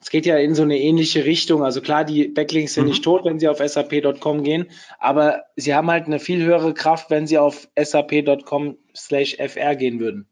[0.00, 1.62] es geht ja in so eine ähnliche Richtung.
[1.62, 2.90] Also klar, die Backlinks sind mhm.
[2.90, 4.66] nicht tot, wenn sie auf sap.com gehen,
[4.98, 10.00] aber sie haben halt eine viel höhere Kraft, wenn sie auf sap.com slash fr gehen
[10.00, 10.26] würden.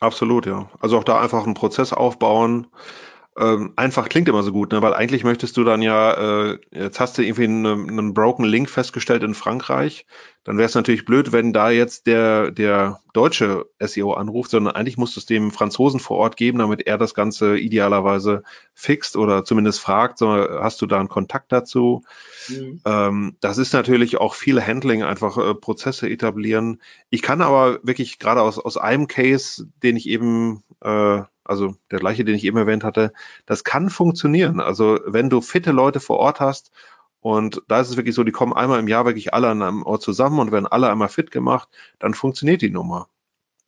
[0.00, 0.68] Absolut, ja.
[0.80, 2.66] Also auch da einfach einen Prozess aufbauen,
[3.38, 4.82] ähm, einfach klingt immer so gut, ne?
[4.82, 8.68] weil eigentlich möchtest du dann ja, äh, jetzt hast du irgendwie einen, einen broken Link
[8.68, 10.04] festgestellt in Frankreich,
[10.42, 14.96] dann wäre es natürlich blöd, wenn da jetzt der, der deutsche SEO anruft, sondern eigentlich
[14.96, 18.42] musst du es dem Franzosen vor Ort geben, damit er das Ganze idealerweise
[18.74, 22.02] fixt oder zumindest fragt, so, hast du da einen Kontakt dazu?
[22.48, 22.80] Mhm.
[22.84, 26.80] Ähm, das ist natürlich auch viel Handling, einfach äh, Prozesse etablieren.
[27.10, 31.20] Ich kann aber wirklich gerade aus, aus einem Case, den ich eben äh,
[31.50, 33.12] also der gleiche, den ich eben erwähnt hatte,
[33.44, 34.60] das kann funktionieren.
[34.60, 36.70] Also wenn du fitte Leute vor Ort hast
[37.20, 39.82] und da ist es wirklich so, die kommen einmal im Jahr wirklich alle an einem
[39.82, 43.08] Ort zusammen und werden alle einmal fit gemacht, dann funktioniert die Nummer.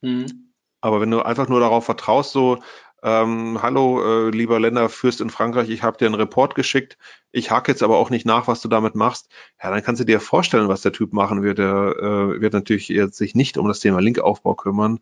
[0.01, 0.53] Mhm.
[0.80, 2.59] Aber wenn du einfach nur darauf vertraust, so,
[3.03, 6.97] ähm, hallo, äh, lieber Länderfürst in Frankreich, ich habe dir einen Report geschickt,
[7.33, 9.28] ich hake jetzt aber auch nicht nach, was du damit machst,
[9.61, 11.59] ja, dann kannst du dir vorstellen, was der Typ machen wird.
[11.59, 15.01] Er äh, wird natürlich jetzt sich nicht um das Thema Linkaufbau kümmern.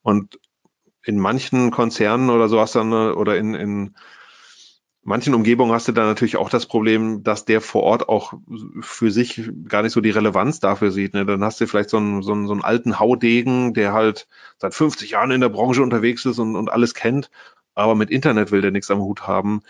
[0.00, 0.38] Und
[1.04, 3.94] in manchen Konzernen oder so hast du dann, oder in, in
[5.02, 8.34] manchen Umgebungen hast du dann natürlich auch das Problem, dass der vor Ort auch
[8.80, 11.14] für sich gar nicht so die Relevanz dafür sieht.
[11.14, 11.26] Ne?
[11.26, 14.28] Dann hast du vielleicht so einen, so, einen, so einen alten Haudegen, der halt
[14.58, 17.30] seit 50 Jahren in der Branche unterwegs ist und, und alles kennt,
[17.74, 19.62] aber mit Internet will der nichts am Hut haben.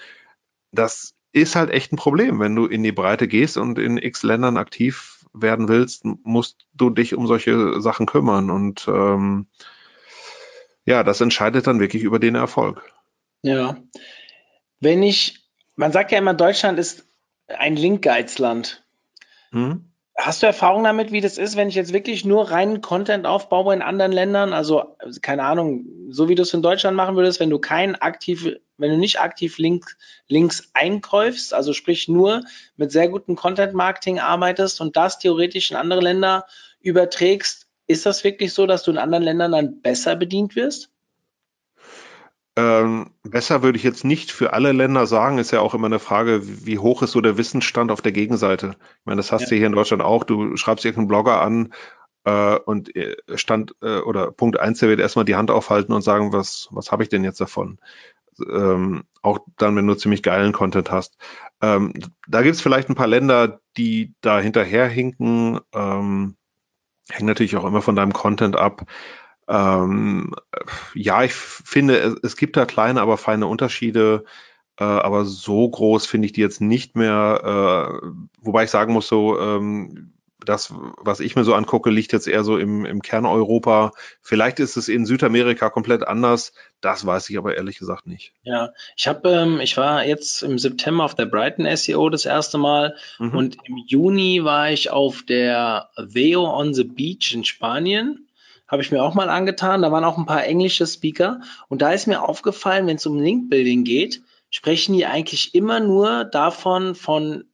[0.70, 2.39] Das ist halt echt ein Problem.
[2.41, 6.91] Wenn du in die Breite gehst und in x Ländern aktiv werden willst, musst du
[6.91, 8.51] dich um solche Sachen kümmern.
[8.51, 9.47] Und ähm,
[10.85, 12.83] ja, das entscheidet dann wirklich über den Erfolg.
[13.43, 13.76] Ja.
[14.80, 17.07] Wenn ich, man sagt ja immer, Deutschland ist
[17.47, 18.85] ein Linkgeizland.
[19.51, 19.89] Hm?
[20.16, 23.74] Hast du Erfahrung damit, wie das ist, wenn ich jetzt wirklich nur reinen Content aufbaue
[23.74, 24.53] in anderen Ländern?
[24.53, 28.57] Also, keine Ahnung, so wie du es in Deutschland machen würdest, wenn du kein aktiv,
[28.76, 29.97] wenn du nicht aktiv Link,
[30.28, 32.45] Links einkäufst, also sprich nur
[32.76, 36.47] mit sehr gutem Content-Marketing arbeitest und das theoretisch in andere Länder
[36.80, 40.91] überträgst, ist das wirklich so, dass du in anderen Ländern dann besser bedient wirst?
[42.55, 45.99] Ähm, besser würde ich jetzt nicht für alle Länder sagen, ist ja auch immer eine
[45.99, 48.76] Frage, wie hoch ist so der Wissensstand auf der Gegenseite.
[48.78, 49.49] Ich meine, das hast ja.
[49.49, 50.24] du hier in Deutschland auch.
[50.24, 51.72] Du schreibst irgendeinen Blogger an
[52.24, 56.03] äh, und äh, Stand äh, oder Punkt eins, der wird erstmal die Hand aufhalten und
[56.03, 57.78] sagen, was, was habe ich denn jetzt davon?
[58.51, 61.16] Ähm, auch dann, wenn du ziemlich geilen Content hast.
[61.62, 61.95] Ähm,
[62.28, 65.61] da gibt es vielleicht ein paar Länder, die da hinterherhinken.
[65.72, 66.37] Ähm,
[67.11, 68.86] hängt natürlich auch immer von deinem Content ab.
[69.48, 70.34] Ähm,
[70.94, 74.24] ja, ich finde, es, es, gibt da kleine, aber feine Unterschiede.
[74.78, 78.00] Äh, aber so groß finde ich die jetzt nicht mehr.
[78.03, 78.09] Äh,
[78.40, 80.11] wobei ich sagen muss, so, ähm,
[80.45, 83.93] das, was ich mir so angucke, liegt jetzt eher so im, im Kerneuropa.
[84.20, 86.53] Vielleicht ist es in Südamerika komplett anders.
[86.80, 88.32] Das weiß ich aber ehrlich gesagt nicht.
[88.43, 92.59] Ja, ich habe, ähm, ich war jetzt im September auf der Brighton SEO das erste
[92.59, 93.36] Mal mhm.
[93.36, 98.28] und im Juni war ich auf der Veo on the Beach in Spanien.
[98.66, 99.82] Habe ich mir auch mal angetan.
[99.82, 103.20] Da waren auch ein paar englische Speaker und da ist mir aufgefallen, wenn es um
[103.20, 107.45] Link-Building geht, sprechen die eigentlich immer nur davon von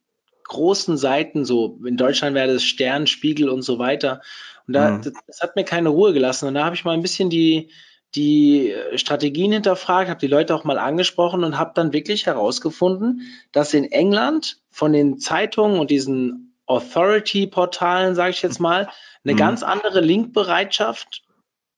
[0.49, 4.21] großen Seiten, so in Deutschland wäre das Stern, Spiegel und so weiter.
[4.67, 5.03] Und da, mhm.
[5.03, 6.49] das, das, hat mir keine Ruhe gelassen.
[6.49, 7.71] Und da habe ich mal ein bisschen die,
[8.15, 13.23] die Strategien hinterfragt, habe die Leute auch mal angesprochen und habe dann wirklich herausgefunden,
[13.53, 18.89] dass in England von den Zeitungen und diesen Authority-Portalen, sage ich jetzt mal,
[19.25, 19.39] eine mhm.
[19.39, 21.23] ganz andere Linkbereitschaft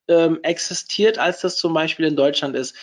[0.07, 2.75] ähm, existiert, als das zum Beispiel in Deutschland ist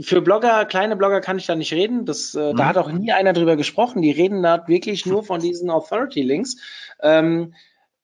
[0.00, 2.04] für Blogger, kleine Blogger kann ich da nicht reden.
[2.04, 2.56] Das, äh, mhm.
[2.56, 4.02] Da hat auch nie einer drüber gesprochen.
[4.02, 6.56] Die reden da wirklich nur von diesen Authority-Links.
[7.02, 7.54] Ähm,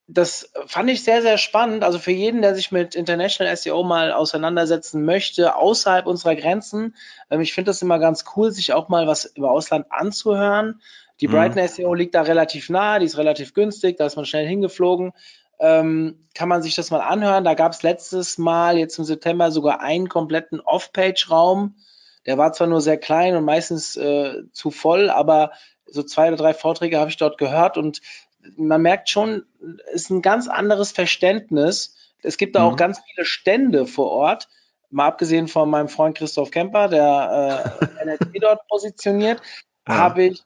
[0.07, 1.83] das fand ich sehr, sehr spannend.
[1.83, 6.95] Also für jeden, der sich mit International SEO mal auseinandersetzen möchte, außerhalb unserer Grenzen.
[7.29, 10.81] Ähm, ich finde das immer ganz cool, sich auch mal was über Ausland anzuhören.
[11.21, 11.31] Die mhm.
[11.31, 15.13] Brighton SEO liegt da relativ nah, die ist relativ günstig, da ist man schnell hingeflogen.
[15.59, 17.43] Ähm, kann man sich das mal anhören.
[17.43, 21.75] Da gab es letztes Mal, jetzt im September, sogar einen kompletten Off-Page-Raum.
[22.25, 25.51] Der war zwar nur sehr klein und meistens äh, zu voll, aber
[25.85, 28.01] so zwei oder drei Vorträge habe ich dort gehört und
[28.57, 29.45] man merkt schon,
[29.93, 31.95] es ist ein ganz anderes Verständnis.
[32.21, 32.73] Es gibt da mhm.
[32.73, 34.49] auch ganz viele Stände vor Ort,
[34.89, 39.41] mal abgesehen von meinem Freund Christoph Kemper, der äh, NLP dort positioniert,
[39.87, 39.95] ja.
[39.95, 40.43] habe ich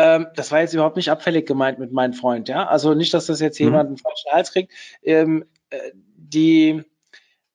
[0.00, 2.66] ähm, das war jetzt überhaupt nicht abfällig gemeint mit meinem Freund, ja.
[2.66, 3.66] Also nicht, dass das jetzt mhm.
[3.66, 4.72] jemand einen falschen Hals kriegt.
[5.02, 6.82] Ähm, äh, die,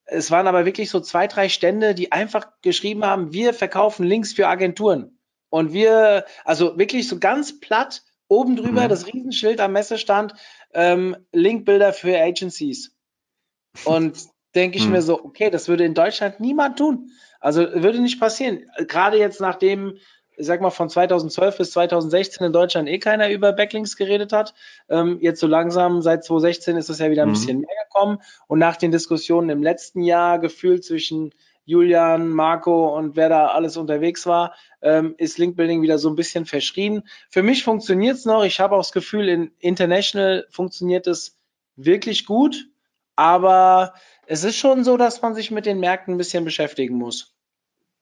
[0.06, 4.34] es waren aber wirklich so zwei, drei Stände, die einfach geschrieben haben, wir verkaufen Links
[4.34, 5.18] für Agenturen.
[5.50, 8.90] Und wir, also wirklich so ganz platt, oben drüber mhm.
[8.90, 10.34] das Riesenschild am Messestand,
[10.74, 12.96] ähm, Linkbilder für Agencies.
[13.86, 14.18] Und
[14.54, 14.94] denke ich mhm.
[14.94, 17.12] mir so, okay, das würde in Deutschland niemand tun.
[17.40, 18.66] Also würde nicht passieren.
[18.88, 19.98] Gerade jetzt nachdem
[20.38, 24.54] ich sag mal, von 2012 bis 2016 in Deutschland eh keiner über Backlinks geredet hat.
[24.90, 27.34] Ähm, jetzt so langsam, seit 2016 ist es ja wieder ein mhm.
[27.34, 28.20] bisschen mehr gekommen.
[28.48, 31.34] Und nach den Diskussionen im letzten Jahr gefühlt zwischen
[31.66, 36.46] Julian, Marco und wer da alles unterwegs war, ähm, ist Linkbuilding wieder so ein bisschen
[36.46, 37.04] verschrien.
[37.30, 38.44] Für mich funktioniert es noch.
[38.44, 41.38] Ich habe auch das Gefühl, in International funktioniert es
[41.76, 42.68] wirklich gut.
[43.16, 43.94] Aber
[44.28, 47.36] es ist schon so, dass man sich mit den Märkten ein bisschen beschäftigen muss.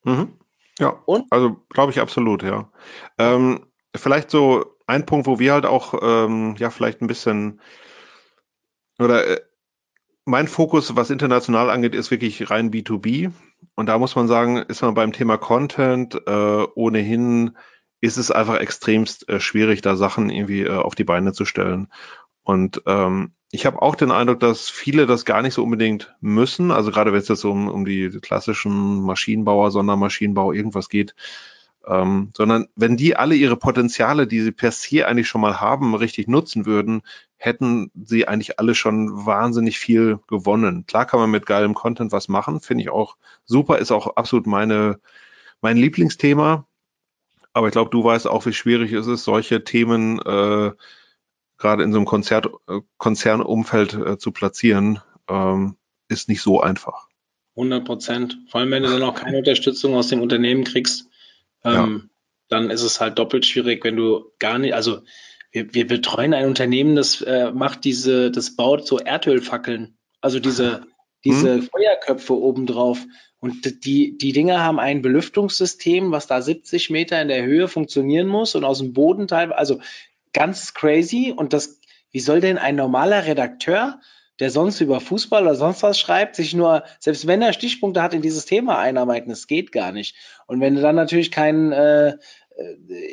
[0.03, 0.33] Mhm.
[0.79, 1.25] Ja, Und?
[1.31, 2.69] also glaube ich absolut, ja.
[3.17, 3.65] Ähm,
[3.95, 7.61] vielleicht so ein Punkt, wo wir halt auch, ähm, ja, vielleicht ein bisschen,
[8.99, 9.41] oder äh,
[10.25, 13.31] mein Fokus, was international angeht, ist wirklich rein B2B.
[13.75, 17.57] Und da muss man sagen, ist man beim Thema Content äh, ohnehin,
[18.01, 21.87] ist es einfach extremst äh, schwierig, da Sachen irgendwie äh, auf die Beine zu stellen.
[22.43, 26.71] Und ähm, ich habe auch den Eindruck, dass viele das gar nicht so unbedingt müssen.
[26.71, 31.15] Also gerade wenn es jetzt um, um die klassischen Maschinenbauer, Sondermaschinenbau, irgendwas geht,
[31.85, 35.95] ähm, sondern wenn die alle ihre Potenziale, die sie per se eigentlich schon mal haben,
[35.95, 37.01] richtig nutzen würden,
[37.37, 40.85] hätten sie eigentlich alle schon wahnsinnig viel gewonnen.
[40.87, 44.47] Klar kann man mit geilem Content was machen, finde ich auch super, ist auch absolut
[44.47, 44.99] meine,
[45.61, 46.65] mein Lieblingsthema.
[47.51, 50.71] Aber ich glaube, du weißt auch, wie schwierig es ist, solche Themen äh,
[51.57, 54.99] gerade in so einem Konzert, äh, Konzernumfeld äh, zu platzieren,
[55.29, 55.77] ähm,
[56.07, 57.07] ist nicht so einfach.
[57.55, 58.37] 100 Prozent.
[58.49, 61.07] Vor allem, wenn du dann auch keine Unterstützung aus dem Unternehmen kriegst,
[61.63, 62.09] ähm, ja.
[62.49, 65.01] dann ist es halt doppelt schwierig, wenn du gar nicht, also
[65.51, 70.87] wir, wir betreuen ein Unternehmen, das äh, macht diese, das baut so Erdölfackeln, also diese,
[71.23, 71.69] diese hm.
[71.71, 73.05] Feuerköpfe obendrauf.
[73.39, 78.27] Und die, die Dinger haben ein Belüftungssystem, was da 70 Meter in der Höhe funktionieren
[78.27, 79.81] muss und aus dem Boden teilweise, also
[80.33, 81.79] ganz crazy und das,
[82.11, 83.99] wie soll denn ein normaler Redakteur,
[84.39, 88.13] der sonst über Fußball oder sonst was schreibt, sich nur, selbst wenn er Stichpunkte hat,
[88.13, 89.29] in dieses Thema einarbeiten?
[89.29, 90.15] Das geht gar nicht.
[90.47, 92.17] Und wenn du dann natürlich keine äh,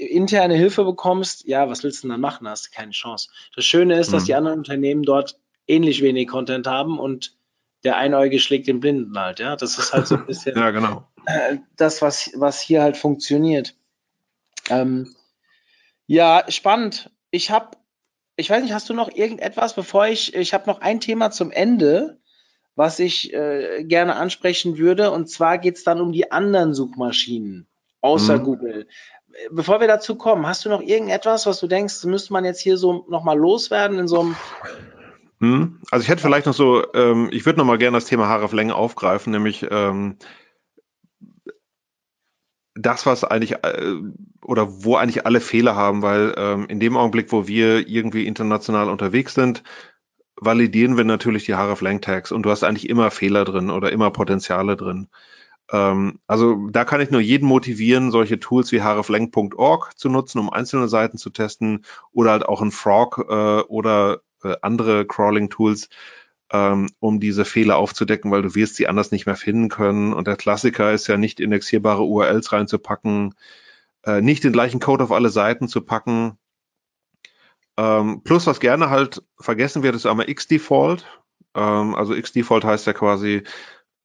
[0.08, 2.48] interne Hilfe bekommst, ja, was willst du denn dann machen?
[2.48, 3.28] Hast du keine Chance.
[3.54, 4.12] Das Schöne ist, mhm.
[4.12, 7.36] dass die anderen Unternehmen dort ähnlich wenig Content haben und
[7.84, 9.56] der Einäugige schlägt den Blinden halt, ja.
[9.56, 11.06] Das ist halt so ein bisschen ja, genau.
[11.26, 13.74] Äh, das, was, was hier halt funktioniert.
[14.68, 15.14] Ähm,
[16.10, 17.08] ja, spannend.
[17.30, 17.76] Ich habe,
[18.34, 21.52] ich weiß nicht, hast du noch irgendetwas, bevor ich, ich habe noch ein Thema zum
[21.52, 22.18] Ende,
[22.74, 25.12] was ich äh, gerne ansprechen würde.
[25.12, 27.68] Und zwar geht es dann um die anderen Suchmaschinen
[28.00, 28.42] außer mhm.
[28.42, 28.88] Google.
[29.52, 32.76] Bevor wir dazu kommen, hast du noch irgendetwas, was du denkst, müsste man jetzt hier
[32.76, 34.36] so nochmal loswerden in so einem
[35.38, 35.78] hm?
[35.92, 38.74] also ich hätte vielleicht noch so, ähm, ich würde noch mal gerne das Thema Haareflänge
[38.74, 40.16] aufgreifen, nämlich ähm,
[42.74, 43.94] das, was eigentlich äh,
[44.42, 48.88] oder wo eigentlich alle Fehler haben, weil ähm, in dem Augenblick, wo wir irgendwie international
[48.88, 49.62] unterwegs sind,
[50.36, 54.10] validieren wir natürlich die Href Tags und du hast eigentlich immer Fehler drin oder immer
[54.10, 55.08] Potenziale drin.
[55.70, 60.50] Ähm, also da kann ich nur jeden motivieren, solche Tools wie hreflang.org zu nutzen, um
[60.50, 65.88] einzelne Seiten zu testen oder halt auch ein Frog äh, oder äh, andere Crawling-Tools,
[66.52, 70.12] ähm, um diese Fehler aufzudecken, weil du wirst sie anders nicht mehr finden können.
[70.12, 73.34] Und der Klassiker ist ja nicht indexierbare URLs reinzupacken,
[74.04, 76.38] äh, nicht den gleichen Code auf alle Seiten zu packen.
[77.76, 81.06] Ähm, plus, was gerne halt vergessen wird, ist einmal Xdefault.
[81.54, 83.44] Ähm, also Xdefault heißt ja quasi,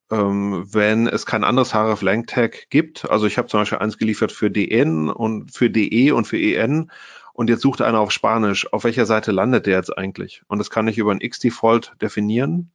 [0.07, 3.09] wenn es kein anderes href Tag gibt.
[3.09, 6.91] Also ich habe zum Beispiel eins geliefert für DN und für DE und für EN
[7.35, 10.43] und jetzt sucht einer auf Spanisch, auf welcher Seite landet der jetzt eigentlich?
[10.47, 12.71] Und das kann ich über ein X-Default definieren.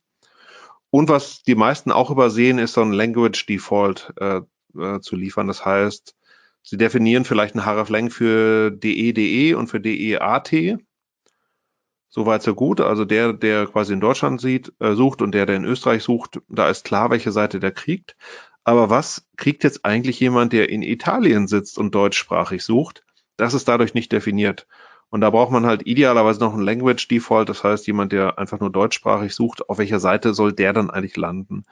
[0.90, 4.42] Und was die meisten auch übersehen, ist so ein Language Default äh,
[4.78, 5.46] äh, zu liefern.
[5.46, 6.14] Das heißt,
[6.62, 10.78] sie definieren vielleicht ein hreflang für DE, DE und für DEAT.
[12.10, 12.82] Soweit so gut.
[12.82, 16.42] Also der, der quasi in Deutschland sieht, äh, sucht und der, der in Österreich sucht,
[16.48, 18.14] da ist klar, welche Seite der kriegt.
[18.64, 23.04] Aber was kriegt jetzt eigentlich jemand, der in Italien sitzt und deutschsprachig sucht?
[23.40, 24.66] Das ist dadurch nicht definiert.
[25.08, 28.60] Und da braucht man halt idealerweise noch ein Language Default, das heißt, jemand, der einfach
[28.60, 31.64] nur deutschsprachig sucht, auf welcher Seite soll der dann eigentlich landen?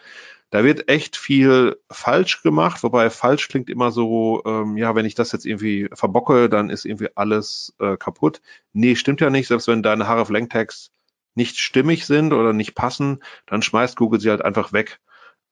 [0.48, 5.14] Da wird echt viel falsch gemacht, wobei falsch klingt immer so, ähm, ja, wenn ich
[5.14, 8.40] das jetzt irgendwie verbocke, dann ist irgendwie alles äh, kaputt.
[8.72, 9.46] Nee, stimmt ja nicht.
[9.46, 10.90] Selbst wenn deine href-Lang-Tags
[11.34, 15.00] nicht stimmig sind oder nicht passen, dann schmeißt Google sie halt einfach weg.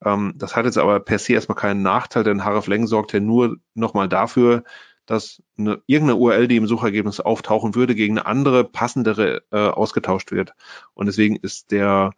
[0.02, 3.58] Ähm, das hat jetzt aber per se erstmal keinen Nachteil, denn href-Lang sorgt ja nur
[3.74, 4.64] nochmal dafür,
[5.06, 10.32] dass eine, irgendeine URL, die im Suchergebnis auftauchen würde, gegen eine andere, passendere äh, ausgetauscht
[10.32, 10.52] wird.
[10.94, 12.12] Und deswegen ist der,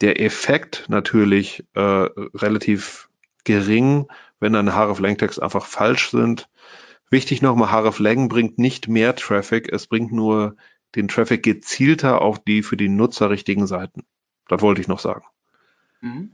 [0.00, 3.08] der Effekt natürlich äh, relativ
[3.44, 4.06] gering,
[4.40, 6.48] wenn deine href-Lang-Tags einfach falsch sind.
[7.10, 10.56] Wichtig nochmal, href-Lang bringt nicht mehr Traffic, es bringt nur
[10.94, 14.04] den Traffic gezielter auf die für die Nutzer richtigen Seiten.
[14.48, 15.24] Das wollte ich noch sagen.
[16.00, 16.32] Mhm.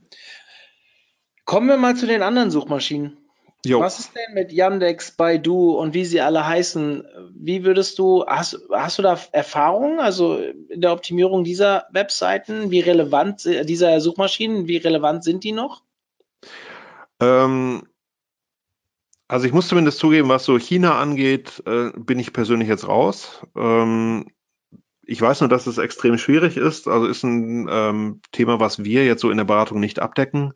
[1.44, 3.18] Kommen wir mal zu den anderen Suchmaschinen.
[3.64, 3.80] Jo.
[3.80, 7.06] Was ist denn mit Yandex, Baidu und wie sie alle heißen?
[7.34, 12.70] Wie würdest du, hast, hast du da Erfahrungen, also in der Optimierung dieser Webseiten?
[12.70, 15.82] Wie relevant, dieser Suchmaschinen, wie relevant sind die noch?
[17.20, 17.84] Ähm,
[19.28, 23.46] also ich muss zumindest zugeben, was so China angeht, äh, bin ich persönlich jetzt raus.
[23.56, 24.26] Ähm,
[25.06, 26.86] ich weiß nur, dass es extrem schwierig ist.
[26.86, 30.52] Also ist ein ähm, Thema, was wir jetzt so in der Beratung nicht abdecken.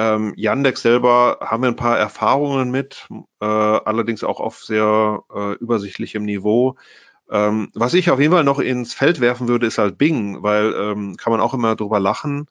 [0.00, 3.06] Ähm, Yandex selber haben wir ein paar Erfahrungen mit,
[3.40, 6.76] äh, allerdings auch auf sehr äh, übersichtlichem Niveau.
[7.30, 10.72] Ähm, was ich auf jeden Fall noch ins Feld werfen würde, ist halt Bing, weil
[10.74, 12.46] ähm, kann man auch immer drüber lachen,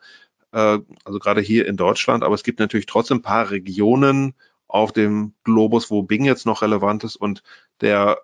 [0.51, 4.35] äh, also gerade hier in Deutschland, aber es gibt natürlich trotzdem ein paar Regionen
[4.67, 7.41] auf dem Globus, wo Bing jetzt noch relevant ist und
[7.81, 8.19] der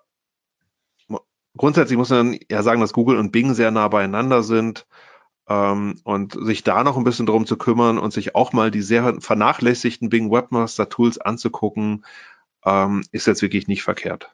[1.56, 4.86] grundsätzlich muss man ja sagen, dass Google und Bing sehr nah beieinander sind.
[5.48, 8.82] Ähm, und sich da noch ein bisschen drum zu kümmern und sich auch mal die
[8.82, 12.04] sehr vernachlässigten Bing Webmaster Tools anzugucken,
[12.64, 14.30] ähm, ist jetzt wirklich nicht verkehrt.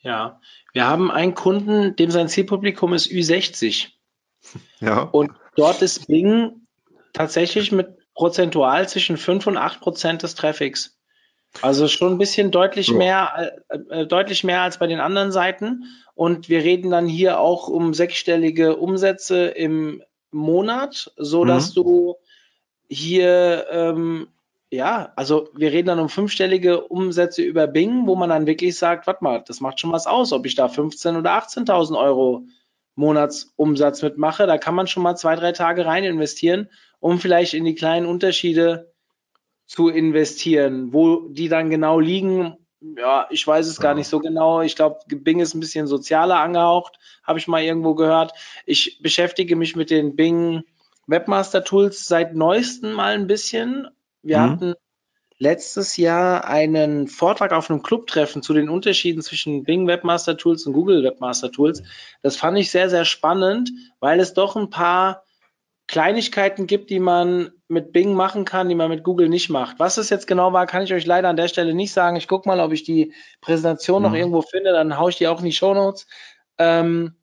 [0.00, 0.40] Ja,
[0.72, 3.88] wir haben einen Kunden, dem sein Zielpublikum ist Ü60.
[4.80, 5.02] Ja.
[5.02, 6.66] Und dort ist Bing
[7.12, 10.98] tatsächlich mit prozentual zwischen 5 und 8 Prozent des Traffics.
[11.60, 12.94] Also schon ein bisschen deutlich ja.
[12.94, 15.84] mehr, äh, äh, deutlich mehr als bei den anderen Seiten.
[16.14, 21.74] Und wir reden dann hier auch um sechsstellige Umsätze im Monat, so dass mhm.
[21.74, 22.16] du
[22.88, 24.28] hier, ähm,
[24.70, 29.06] ja, also wir reden dann um fünfstellige Umsätze über Bing, wo man dann wirklich sagt,
[29.06, 32.46] warte mal, das macht schon was aus, ob ich da 15.000 oder 18.000 Euro
[32.94, 34.46] Monatsumsatz mitmache.
[34.46, 36.68] Da kann man schon mal zwei, drei Tage rein investieren,
[37.00, 38.92] um vielleicht in die kleinen Unterschiede
[39.66, 40.92] zu investieren.
[40.92, 42.56] Wo die dann genau liegen,
[42.96, 44.60] ja, ich weiß es gar nicht so genau.
[44.62, 48.32] Ich glaube, Bing ist ein bisschen sozialer angehaucht, habe ich mal irgendwo gehört.
[48.66, 50.64] Ich beschäftige mich mit den Bing
[51.06, 53.88] Webmaster Tools seit neuestem mal ein bisschen.
[54.22, 54.42] Wir mhm.
[54.42, 54.74] hatten
[55.38, 60.72] letztes Jahr einen Vortrag auf einem Clubtreffen zu den Unterschieden zwischen Bing Webmaster Tools und
[60.72, 61.82] Google Webmaster Tools.
[62.22, 65.24] Das fand ich sehr, sehr spannend, weil es doch ein paar
[65.92, 69.78] Kleinigkeiten gibt, die man mit Bing machen kann, die man mit Google nicht macht.
[69.78, 72.16] Was es jetzt genau war, kann ich euch leider an der Stelle nicht sagen.
[72.16, 73.12] Ich gucke mal, ob ich die
[73.42, 74.08] Präsentation mhm.
[74.08, 76.06] noch irgendwo finde, dann haue ich die auch in die Show Notes.
[76.56, 77.14] Ähm,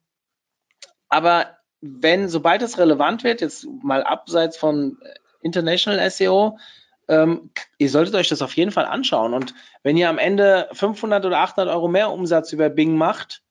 [1.08, 5.00] aber wenn, sobald es relevant wird, jetzt mal abseits von
[5.42, 6.60] International SEO,
[7.08, 7.50] ähm,
[7.80, 9.34] ihr solltet euch das auf jeden Fall anschauen.
[9.34, 13.42] Und wenn ihr am Ende 500 oder 800 Euro mehr Umsatz über Bing macht,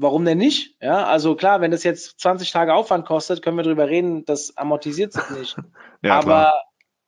[0.00, 0.76] warum denn nicht?
[0.80, 4.56] Ja, also klar, wenn das jetzt 20 Tage Aufwand kostet, können wir darüber reden, das
[4.56, 5.56] amortisiert sich nicht.
[6.02, 6.54] ja, aber,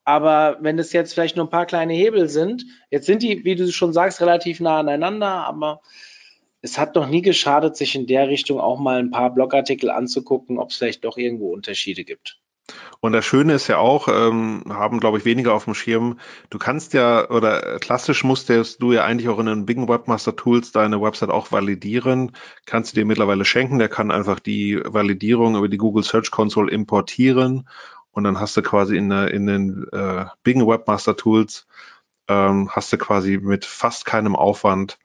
[0.05, 3.55] aber wenn das jetzt vielleicht nur ein paar kleine Hebel sind, jetzt sind die, wie
[3.55, 5.81] du schon sagst, relativ nah aneinander, aber
[6.61, 10.59] es hat noch nie geschadet, sich in der Richtung auch mal ein paar Blogartikel anzugucken,
[10.59, 12.42] ob es vielleicht doch irgendwo Unterschiede gibt.
[13.01, 16.19] Und das Schöne ist ja auch, ähm, haben glaube ich weniger auf dem Schirm,
[16.51, 20.73] du kannst ja, oder klassisch musstest du ja eigentlich auch in den Bing Webmaster Tools
[20.73, 22.33] deine Website auch validieren.
[22.67, 26.71] Kannst du dir mittlerweile schenken, der kann einfach die Validierung über die Google Search Console
[26.71, 27.69] importieren
[28.13, 31.67] und dann hast du quasi in, in den äh, Bing Webmaster Tools,
[32.29, 34.99] ähm, hast du quasi mit fast keinem Aufwand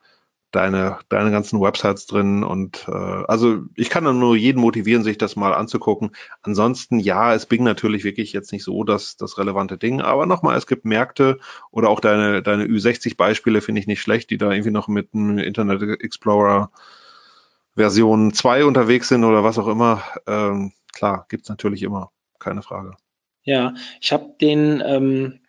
[0.51, 5.17] deine, deine ganzen Websites drin und äh, also ich kann dann nur jeden motivieren, sich
[5.17, 6.11] das mal anzugucken.
[6.41, 10.57] Ansonsten, ja, ist Bing natürlich wirklich jetzt nicht so das, das relevante Ding, aber nochmal,
[10.57, 11.39] es gibt Märkte
[11.71, 15.37] oder auch deine, deine Ü60-Beispiele finde ich nicht schlecht, die da irgendwie noch mit einem
[15.37, 16.71] Internet Explorer
[17.75, 20.03] Version 2 unterwegs sind oder was auch immer.
[20.25, 22.95] Ähm, klar, gibt's natürlich immer, keine Frage.
[23.43, 25.39] Ja, ich habe den ähm,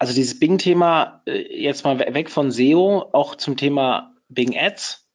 [0.00, 5.06] also dieses Bing-Thema, äh, jetzt mal weg von SEO, auch zum Thema Bing Ads.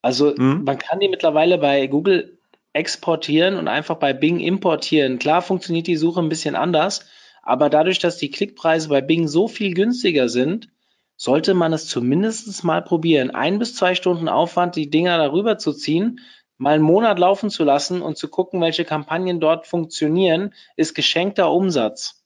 [0.00, 0.62] Also mhm.
[0.64, 2.38] man kann die mittlerweile bei Google
[2.72, 5.18] exportieren und einfach bei Bing importieren.
[5.18, 7.04] Klar funktioniert die Suche ein bisschen anders,
[7.42, 10.68] aber dadurch, dass die Klickpreise bei Bing so viel günstiger sind,
[11.16, 13.32] sollte man es zumindest mal probieren.
[13.32, 16.20] Ein bis zwei Stunden Aufwand, die Dinger darüber zu ziehen,
[16.58, 21.50] mal einen Monat laufen zu lassen und zu gucken, welche Kampagnen dort funktionieren, ist geschenkter
[21.50, 22.22] Umsatz.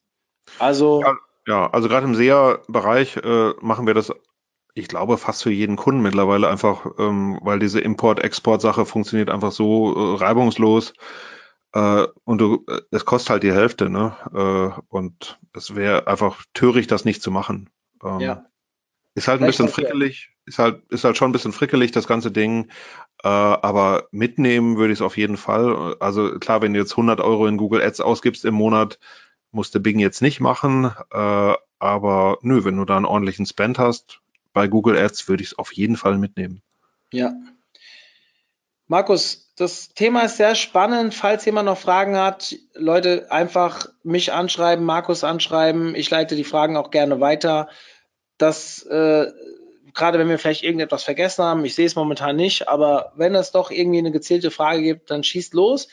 [0.59, 1.01] Also.
[1.01, 1.17] Ja,
[1.47, 4.13] ja also gerade im SEA-Bereich äh, machen wir das,
[4.75, 9.95] ich glaube, fast für jeden Kunden mittlerweile einfach, ähm, weil diese Import-Export-Sache funktioniert einfach so
[9.95, 10.93] äh, reibungslos.
[11.73, 14.17] Äh, und du, äh, es kostet halt die Hälfte, ne?
[14.33, 17.71] Äh, und es wäre einfach töricht, das nicht zu machen.
[18.03, 18.47] Ähm, ja.
[19.15, 22.31] Ist halt ein bisschen frickelig, ist halt, ist halt schon ein bisschen frickelig, das ganze
[22.31, 22.71] Ding.
[23.23, 25.97] Äh, aber mitnehmen würde ich es auf jeden Fall.
[26.01, 28.99] Also klar, wenn du jetzt 100 Euro in Google Ads ausgibst im Monat,
[29.57, 30.93] musste Bing jetzt nicht machen.
[31.11, 34.21] Äh, aber nö, wenn du da einen ordentlichen Spend hast
[34.53, 36.63] bei Google Ads, würde ich es auf jeden Fall mitnehmen.
[37.13, 37.35] Ja.
[38.87, 41.13] Markus, das Thema ist sehr spannend.
[41.13, 45.97] Falls jemand noch Fragen hat, Leute, einfach mich anschreiben, Markus anschreiben.
[45.97, 47.69] Ich leite die Fragen auch gerne weiter
[48.39, 49.27] dass äh,
[49.95, 53.51] gerade wenn wir vielleicht irgendetwas vergessen haben, ich sehe es momentan nicht, aber wenn es
[53.51, 55.89] doch irgendwie eine gezielte Frage gibt, dann schießt los.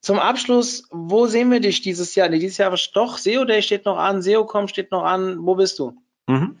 [0.00, 2.28] Zum Abschluss, wo sehen wir dich dieses Jahr?
[2.28, 5.38] Nee, dieses Jahr doch, SEO Day steht noch an, SEOcom steht noch an.
[5.40, 5.94] Wo bist du?
[6.26, 6.58] Mhm.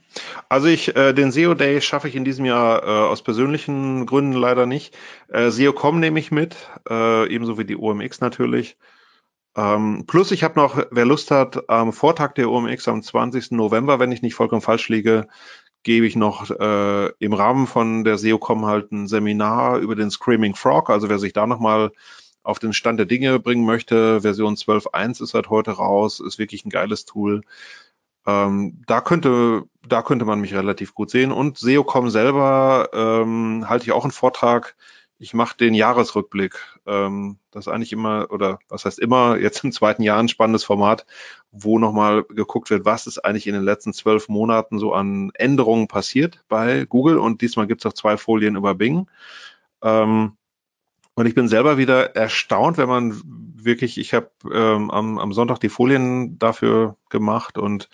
[0.48, 4.34] Also ich, äh, den SEO Day schaffe ich in diesem Jahr äh, aus persönlichen Gründen
[4.34, 4.96] leider nicht.
[5.28, 6.56] Äh, SEOcom nehme ich mit,
[6.88, 8.76] äh, ebenso wie die OMX natürlich.
[9.56, 13.52] Ähm, plus ich habe noch, wer Lust hat, am Vortag der OMX am 20.
[13.52, 15.28] November, wenn ich nicht vollkommen falsch liege,
[15.82, 20.54] gebe ich noch äh, im Rahmen von der SEOCom halt ein Seminar über den Screaming
[20.54, 20.90] Frog.
[20.90, 21.92] Also wer sich da nochmal
[22.42, 26.64] auf den Stand der Dinge bringen möchte, Version 12.1 ist halt heute raus, ist wirklich
[26.64, 27.42] ein geiles Tool.
[28.26, 31.32] Ähm, da könnte, da könnte man mich relativ gut sehen.
[31.32, 34.76] Und SEOCom selber ähm, halte ich auch einen Vortrag
[35.20, 36.58] ich mache den Jahresrückblick.
[36.86, 40.64] Ähm, das ist eigentlich immer, oder was heißt immer, jetzt im zweiten Jahr ein spannendes
[40.64, 41.04] Format,
[41.52, 45.88] wo nochmal geguckt wird, was ist eigentlich in den letzten zwölf Monaten so an Änderungen
[45.88, 47.18] passiert bei Google.
[47.18, 49.08] Und diesmal gibt es auch zwei Folien über Bing.
[49.82, 50.38] Ähm,
[51.14, 55.58] und ich bin selber wieder erstaunt, wenn man wirklich, ich habe ähm, am, am Sonntag
[55.58, 57.88] die Folien dafür gemacht und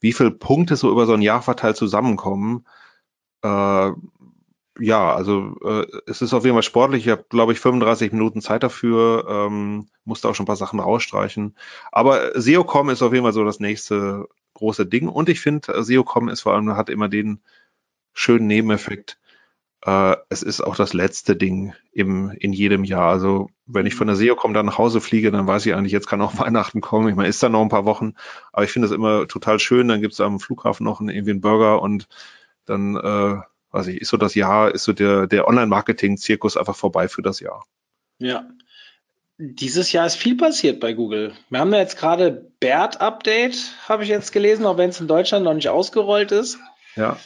[0.00, 2.66] wie viele Punkte so über so ein Jahr verteilt zusammenkommen.
[3.42, 3.92] Äh,
[4.78, 7.06] ja, also äh, es ist auf jeden Fall sportlich.
[7.06, 10.80] Ich habe, glaube ich, 35 Minuten Zeit dafür, ähm, musste auch schon ein paar Sachen
[10.80, 11.56] rausstreichen.
[11.92, 15.08] Aber SEOCom ist auf jeden Fall so das nächste große Ding.
[15.08, 17.40] Und ich finde, SEOCom ist vor allem, hat immer den
[18.14, 19.19] schönen Nebeneffekt.
[19.84, 23.10] Äh, es ist auch das letzte Ding im, in jedem Jahr.
[23.10, 26.06] Also wenn ich von der SEOCom dann nach Hause fliege, dann weiß ich eigentlich, jetzt
[26.06, 27.08] kann auch Weihnachten kommen.
[27.08, 28.14] Ich meine, ist da noch ein paar Wochen.
[28.52, 29.88] Aber ich finde es immer total schön.
[29.88, 32.08] Dann gibt es am Flughafen noch einen, irgendwie einen Burger und
[32.66, 33.40] dann äh,
[33.72, 37.40] weiß ich, ist so das Jahr, ist so der, der Online-Marketing-Zirkus einfach vorbei für das
[37.40, 37.64] Jahr.
[38.18, 38.48] Ja.
[39.38, 41.32] Dieses Jahr ist viel passiert bei Google.
[41.48, 45.44] Wir haben ja jetzt gerade BERT-Update, habe ich jetzt gelesen, auch wenn es in Deutschland
[45.44, 46.58] noch nicht ausgerollt ist.
[46.94, 47.16] Ja.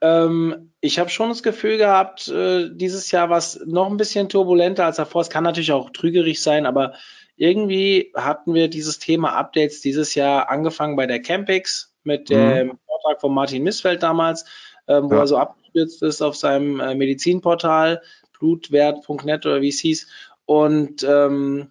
[0.00, 4.28] Ähm, ich habe schon das Gefühl gehabt, äh, dieses Jahr war es noch ein bisschen
[4.28, 5.22] turbulenter als davor.
[5.22, 6.94] Es kann natürlich auch trügerig sein, aber
[7.36, 12.34] irgendwie hatten wir dieses Thema Updates dieses Jahr angefangen bei der Campix mit mhm.
[12.34, 14.44] dem Vortrag von Martin Missfeld damals,
[14.88, 15.20] ähm, wo ja.
[15.20, 18.02] er so abgestürzt ist auf seinem äh, Medizinportal,
[18.38, 20.08] blutwert.net oder wie es hieß.
[20.46, 21.70] Und ähm,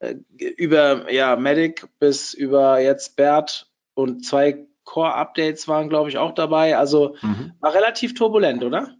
[0.00, 6.34] äh, über ja, Medic bis über jetzt Bert und zwei Core-Updates waren, glaube ich, auch
[6.34, 6.76] dabei.
[6.76, 7.52] Also mhm.
[7.60, 8.96] war relativ turbulent, oder?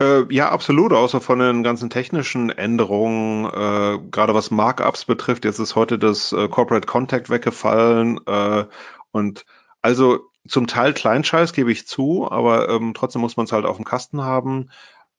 [0.00, 5.44] Äh, ja, absolut, außer von den ganzen technischen Änderungen, äh, gerade was Markups betrifft.
[5.44, 8.64] Jetzt ist heute das äh, Corporate Contact weggefallen äh,
[9.10, 9.44] und
[9.82, 13.76] also zum Teil Kleinscheiß, gebe ich zu, aber ähm, trotzdem muss man es halt auf
[13.76, 14.70] dem Kasten haben.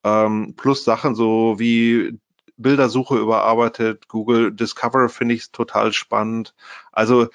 [0.05, 2.17] Ähm, plus Sachen so wie
[2.55, 6.55] Bildersuche überarbeitet, Google Discover finde ich total spannend.
[6.93, 7.27] Also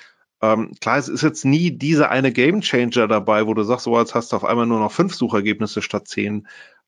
[0.43, 3.97] ähm, klar, es ist jetzt nie diese eine Game Changer dabei, wo du sagst, so
[3.97, 6.47] als hast du auf einmal nur noch fünf Suchergebnisse statt zehn.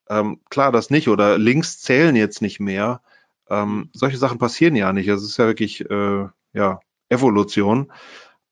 [0.09, 1.09] Ähm, klar, das nicht.
[1.09, 3.03] Oder Links zählen jetzt nicht mehr.
[3.49, 5.09] Ähm, solche Sachen passieren ja nicht.
[5.09, 7.93] Es ist ja wirklich äh, ja, Evolution.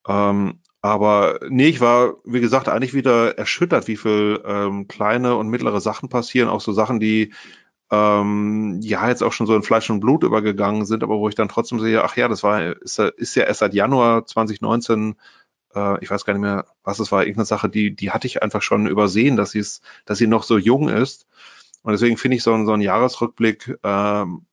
[0.06, 5.48] Ähm, aber nee, ich war, wie gesagt, eigentlich wieder erschüttert, wie viel ähm, kleine und
[5.48, 7.32] mittlere Sachen passieren, auch so Sachen, die
[7.94, 11.34] ähm, ja jetzt auch schon so in Fleisch und Blut übergegangen sind, aber wo ich
[11.34, 15.16] dann trotzdem sehe, ach ja, das war, ist, ist ja erst seit Januar 2019,
[15.74, 18.42] äh, ich weiß gar nicht mehr, was es war, irgendeine Sache, die, die hatte ich
[18.42, 21.26] einfach schon übersehen, dass sie es, dass sie noch so jung ist.
[21.82, 24.46] Und deswegen finde ich so, ein so ein Jahresrückblick ähm,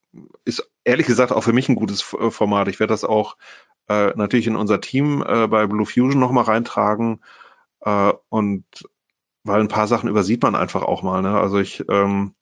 [0.45, 2.67] ist ehrlich gesagt auch für mich ein gutes Format.
[2.67, 3.37] Ich werde das auch
[3.87, 7.21] äh, natürlich in unser Team äh, bei Blue Fusion nochmal reintragen.
[7.81, 8.65] Äh, und
[9.43, 11.21] weil ein paar Sachen übersieht man einfach auch mal.
[11.21, 11.39] Ne?
[11.39, 12.35] Also ich, ähm,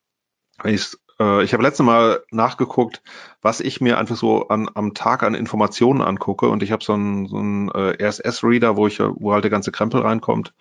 [0.66, 3.02] ich, äh, ich habe letzte Mal nachgeguckt,
[3.42, 6.50] was ich mir einfach so an, am Tag an Informationen angucke.
[6.50, 9.72] Und ich habe so einen, so einen äh, RSS-Reader, wo ich, wo halt der ganze
[9.72, 10.54] Krempel reinkommt.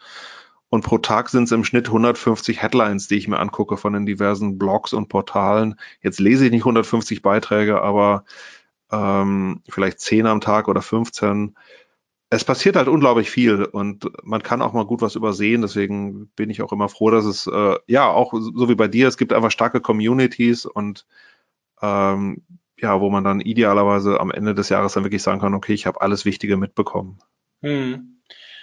[0.71, 4.05] Und pro Tag sind es im Schnitt 150 Headlines, die ich mir angucke von den
[4.05, 5.77] diversen Blogs und Portalen.
[6.03, 8.25] Jetzt lese ich nicht 150 Beiträge, aber
[8.93, 11.57] ähm, vielleicht 10 am Tag oder 15.
[12.31, 15.63] Es passiert halt unglaublich viel und man kann auch mal gut was übersehen.
[15.63, 19.09] Deswegen bin ich auch immer froh, dass es, äh, ja, auch so wie bei dir,
[19.09, 21.07] es gibt einfach starke Communities und
[21.81, 22.43] ähm,
[22.79, 25.87] ja, wo man dann idealerweise am Ende des Jahres dann wirklich sagen kann, okay, ich
[25.87, 27.19] habe alles Wichtige mitbekommen.
[27.63, 28.18] Hm.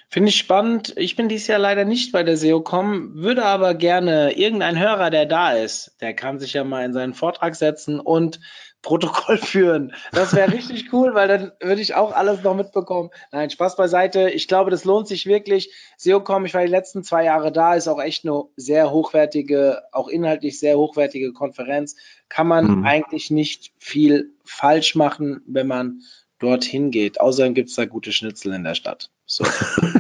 [0.09, 0.93] Finde ich spannend.
[0.97, 5.25] Ich bin dieses Jahr leider nicht bei der SEOCom, würde aber gerne irgendein Hörer, der
[5.25, 8.39] da ist, der kann sich ja mal in seinen Vortrag setzen und
[8.85, 9.93] Protokoll führen.
[10.11, 13.09] Das wäre richtig cool, weil dann würde ich auch alles noch mitbekommen.
[13.31, 14.29] Nein, Spaß beiseite.
[14.29, 15.73] Ich glaube, das lohnt sich wirklich.
[15.97, 20.07] SEOCom, ich war die letzten zwei Jahre da, ist auch echt eine sehr hochwertige, auch
[20.07, 21.95] inhaltlich sehr hochwertige Konferenz.
[22.29, 22.85] Kann man mhm.
[22.85, 26.01] eigentlich nicht viel falsch machen, wenn man
[26.37, 27.19] dorthin geht.
[27.19, 29.09] Außerdem gibt es da gute Schnitzel in der Stadt.
[29.25, 29.45] So.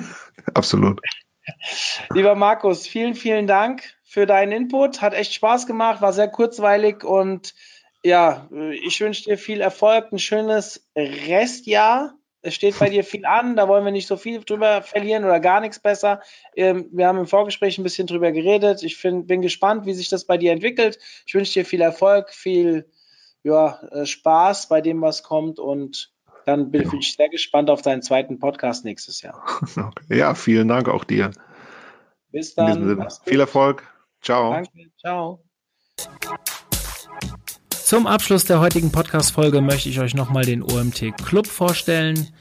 [0.53, 1.01] Absolut.
[2.13, 5.01] Lieber Markus, vielen, vielen Dank für deinen Input.
[5.01, 7.53] Hat echt Spaß gemacht, war sehr kurzweilig und
[8.03, 8.47] ja,
[8.85, 12.13] ich wünsche dir viel Erfolg, ein schönes Restjahr.
[12.43, 15.39] Es steht bei dir viel an, da wollen wir nicht so viel drüber verlieren oder
[15.39, 16.21] gar nichts besser.
[16.55, 18.83] Ähm, wir haben im Vorgespräch ein bisschen drüber geredet.
[18.83, 20.99] Ich find, bin gespannt, wie sich das bei dir entwickelt.
[21.25, 22.87] Ich wünsche dir viel Erfolg, viel
[23.41, 26.14] ja, äh, Spaß bei dem, was kommt und
[26.45, 26.93] dann bin ja.
[26.99, 29.43] ich sehr gespannt auf deinen zweiten Podcast nächstes Jahr.
[29.75, 30.17] Okay.
[30.17, 31.31] Ja, vielen Dank auch dir.
[32.31, 33.07] Bis dann.
[33.25, 33.83] Viel Erfolg.
[34.21, 34.51] Ciao.
[34.51, 34.69] Danke.
[34.99, 35.43] Ciao.
[37.69, 42.33] Zum Abschluss der heutigen Podcast-Folge möchte ich euch nochmal den OMT Club vorstellen.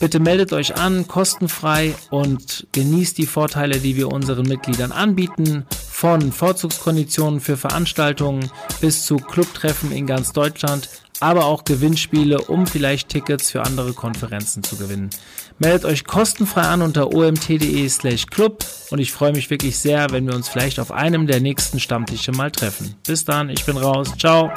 [0.00, 5.66] Bitte meldet euch an, kostenfrei und genießt die Vorteile, die wir unseren Mitgliedern anbieten.
[5.70, 8.50] Von Vorzugskonditionen für Veranstaltungen
[8.80, 10.88] bis zu Clubtreffen in ganz Deutschland
[11.20, 15.10] aber auch Gewinnspiele, um vielleicht Tickets für andere Konferenzen zu gewinnen.
[15.58, 20.48] Meldet euch kostenfrei an unter omt.de/club und ich freue mich wirklich sehr, wenn wir uns
[20.48, 22.94] vielleicht auf einem der nächsten Stammtische mal treffen.
[23.06, 24.12] Bis dann, ich bin raus.
[24.18, 24.50] Ciao.